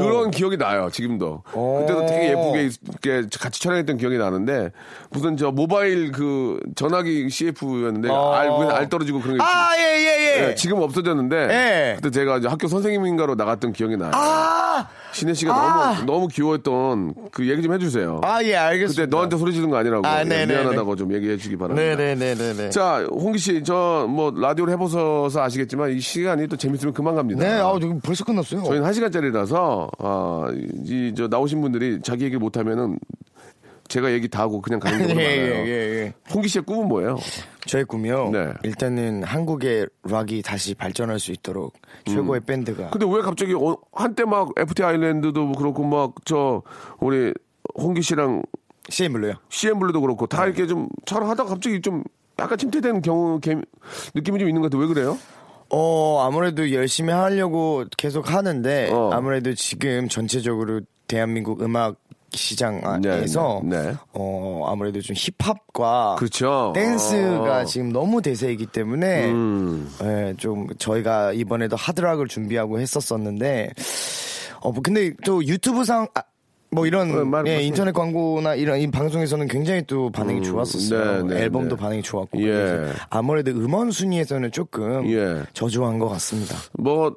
[0.01, 0.89] 그런 기억이 나요.
[0.93, 1.43] 지금도.
[1.45, 4.71] 그때도 되게 예쁘게 같이 촬영 했던 기억이 나는데
[5.11, 10.41] 무슨 저 모바일 그 전화기 CF였는데 알, 무슨 알 떨어지고 그런 게 아, 예, 예,
[10.45, 10.49] 예.
[10.51, 11.95] 예, 지금 없어졌는데 예.
[11.97, 14.11] 그때 제가 이제 학교 선생님인가로 나갔던 기억이 나요.
[14.15, 14.87] 아!
[15.13, 15.95] 신혜 씨가 아!
[16.07, 18.21] 너무 너무 귀여웠던 그 얘기 좀 해주세요.
[18.23, 19.03] 아, 예, 알겠습니다.
[19.05, 20.25] 그때 너한테 소리 지른 거 아니라고 아, 예.
[20.25, 21.97] 미안하다고 좀 얘기해 주기 바랍니다.
[21.97, 22.71] 네네네네네.
[22.71, 27.43] 자, 홍기 씨, 저 뭐 라디오를 해보셔서 아시겠지만 이 시간이 또 재밌으면 그만 갑니다.
[27.43, 28.63] 네, 아, 지금 벌써 끝났어요.
[28.65, 30.49] 저희는 한 시간짜리라서 아,
[30.85, 32.99] 이저 나오신 분들이 자기 얘기 못 하면은
[33.93, 35.67] 제가 얘기 다 하고 그냥 가는 경우가 예, 많아요.
[35.67, 36.15] 예, 예, 예.
[36.33, 37.19] 홍기 씨의 꿈은 뭐예요?
[37.67, 38.31] 저의 꿈이요.
[38.31, 38.49] 네.
[38.63, 41.75] 일단은 한국의 락이 다시 발전할 수 있도록
[42.07, 42.85] 최고의 밴드가.
[42.85, 42.89] 음.
[42.91, 46.63] 근데 왜 갑자기 어, 한때 막 FT 아일랜드도 그렇고 막 저
[47.01, 47.35] 우리
[47.79, 48.43] 홍기 씨랑
[48.89, 49.35] CM블루요.
[49.51, 50.37] CM 블루도 그렇고 네.
[50.37, 52.03] 다 이렇게 좀잘 하다가 갑자기 좀
[52.39, 53.57] 약간 침체되는 경우 개-
[54.15, 54.81] 느낌이 좀 있는 것 같아요.
[54.89, 55.19] 왜 그래요?
[55.69, 59.11] 어, 아무래도 열심히 하려고 계속 하는데 어.
[59.13, 61.97] 아무래도 지금 전체적으로 대한민국 음악
[62.35, 63.95] 시장에서 네, 네.
[64.15, 66.73] 어, 아무래도 좀 힙합과 그렇죠.
[66.75, 67.65] 댄스가 어.
[67.65, 69.89] 지금 너무 대세이기 때문에 음.
[70.03, 73.71] 예, 좀 저희가 이번에도 하드락을 준비하고 했었었는데
[74.61, 76.23] 어, 뭐 근데 또 유튜브상 아,
[76.71, 80.43] 뭐 이런 어, 말- 예, 말씀- 인터넷 광고나 이런 이 방송에서는 굉장히 또 반응이 음,
[80.43, 81.27] 좋았었어요.
[81.27, 81.83] 네, 네, 앨범도 네.
[81.83, 82.89] 반응이 좋았고 예.
[83.11, 85.43] 아무래도 음원 순위에서는 조금 예.
[85.53, 86.57] 저조한 것 같습니다.
[86.79, 87.15] 뭐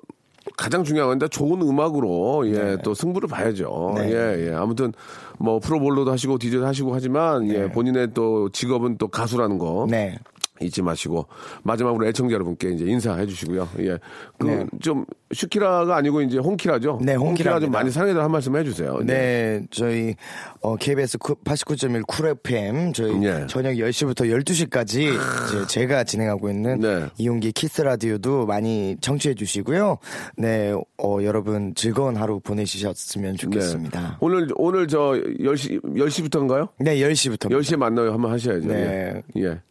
[0.58, 3.94] 가장 중요한 건데 좋은 음악으로 예 또 승부를 봐야죠.
[3.96, 4.12] 네.
[4.12, 4.54] 예, 예.
[4.54, 4.94] 아무튼
[5.40, 10.18] 뭐 프로 bowler도 하시고 DJ도 하시고 하지만 예 본인의 또 직업은 또 가수라는 거 네.
[10.62, 11.26] 잊지 마시고
[11.64, 13.68] 마지막으로 애청자 여러분께 이제 인사해 주시고요.
[13.80, 13.98] 예.
[14.38, 14.66] 그 네.
[14.82, 17.00] 좀 슈키라가 아니고 이제 홍키라죠.
[17.02, 17.72] 네, 홍키라 좀.
[17.72, 19.00] 많이 사랑해달라 한 말씀 해 주세요.
[19.04, 20.16] 네, 저희
[20.62, 23.46] 어, KBS 89.1 Cool FM 저희 예.
[23.48, 27.06] 저녁 10시부터 12시까지 이제 제가 진행하고 있는 네.
[27.18, 29.98] 이용기 키스 라디오도 많이 청취해 주시고요.
[30.38, 34.18] 네, 어, 여러분 즐거운 하루 보내주셨으면 좋겠습니다.
[34.22, 36.70] 오늘 오늘 저 10시 10시부터인가요?
[36.80, 37.50] 네, 10시부터.
[37.50, 38.14] 10시에 만나요.
[38.14, 38.68] 한번 하셔야죠.
[38.68, 39.24] 네.
[39.38, 39.42] 예.
[39.42, 39.62] 예.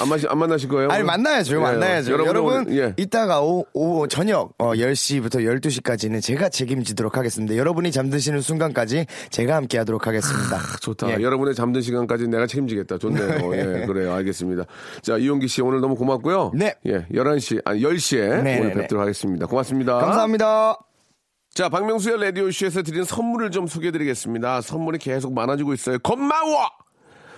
[0.00, 0.88] 안, 마시, 안 만나실 거예요?
[0.90, 1.04] 아니 오늘?
[1.04, 1.60] 만나야죠, 예.
[1.60, 2.12] 만나야죠.
[2.12, 2.94] 여러분, 여러분, 오늘, 예.
[2.96, 7.56] 이따가 오, 오 저녁 어, 10시부터 12시까지는 제가 책임지도록 하겠습니다.
[7.56, 10.58] 여러분이 잠드시는 순간까지 제가 함께 하도록 하겠습니다.
[10.80, 11.10] 좋다.
[11.10, 11.22] 예.
[11.22, 12.98] 여러분의 잠든 시간까지 내가 책임지겠다.
[12.98, 13.54] 좋네요.
[13.54, 14.12] 예, 그래요.
[14.14, 14.64] 알겠습니다.
[15.02, 16.50] 자, 이용기 씨 오늘 너무 고맙고요.
[16.56, 16.74] 네.
[16.86, 18.74] 예, 11시, 아니, 10시에 네, 오늘 네, 네.
[18.82, 19.46] 뵙도록 하겠습니다.
[19.46, 19.98] 고맙습니다.
[19.98, 20.76] 감사합니다.
[21.54, 24.60] 자, 박명수의 라디오쇼에서 드린 선물을 좀 소개해 드리겠습니다.
[24.60, 25.98] 선물이 계속 많아지고 있어요.
[26.00, 26.66] 고마워!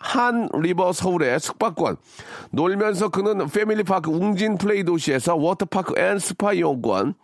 [0.00, 1.96] 한 리버 서울의 숙박권,
[2.50, 7.14] 놀면서 그는 패밀리파크 웅진 플레이 도시에서 워터파크 and 스파 이용권,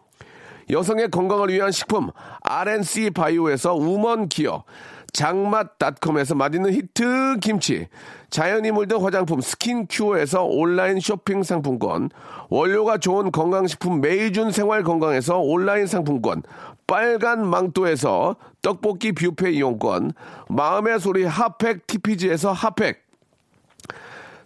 [0.71, 2.11] 여성의 건강을 위한 식품
[2.43, 4.65] RNC 바이오에서 우먼 기어.
[5.13, 7.89] 장맛닷컴에서 맛있는 히트 김치.
[8.29, 12.11] 자연이 물든 화장품 스킨큐어에서 온라인 쇼핑 상품권.
[12.51, 16.43] 원료가 좋은 건강식품 메이준 생활 건강에서 온라인 상품권
[16.87, 20.13] 빨간 망토에서 떡볶이 뷔페 이용권
[20.49, 23.05] 마음의 소리 핫팩 TPG에서 핫팩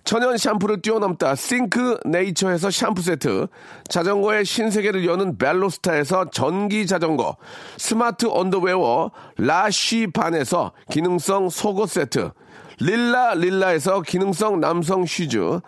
[0.05, 3.46] 천연 샴푸를 뛰어넘다 싱크 네이처에서 샴푸 세트
[3.88, 7.37] 자전거의 신세계를 여는 벨로스타에서 전기 자전거
[7.76, 12.31] 스마트 언더웨어 라쉬 반에서 기능성 속옷 세트
[12.81, 15.61] 릴라 릴라에서 기능성 남성 슈즈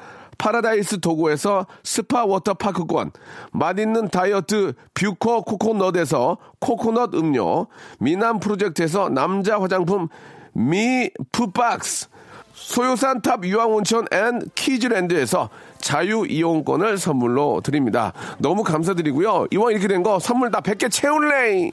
[0.43, 3.13] 파라다이스 도구에서 스파 워터파크권
[3.53, 7.69] 맛있는 다이어트 뷰코 코코넛에서 코코넛 음료
[8.01, 10.09] 미남 프로젝트에서 남자 화장품
[10.53, 12.09] 미푸박스
[12.55, 18.13] 소요산 탑 유황온천 and 키즈랜드에서 자유 이용권을 선물로 드립니다.
[18.39, 19.47] 너무 감사드리고요.
[19.53, 21.71] 이왕 이렇게 된 거 선물 다 100개 채울래!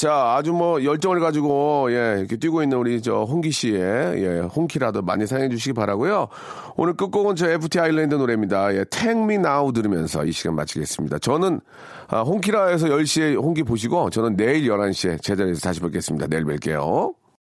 [0.00, 5.02] 자, 아주 뭐 열정을 가지고 예, 이렇게 뛰고 있는 우리 저 홍기 씨의 예, 홍키라도
[5.02, 6.28] 많이 사랑해 주시기 바라고요.
[6.76, 8.74] 오늘 끝곡은 저 FT 아일랜드 노래입니다.
[8.76, 11.18] 예, Me Now 들으면서 이 시간 마치겠습니다.
[11.18, 11.60] 저는
[12.08, 16.28] 아, 홍키라에서 10시에 홍기 보시고 저는 내일 11시에 제자리에서 다시 뵙겠습니다.
[16.28, 17.19] 내일 뵐게요.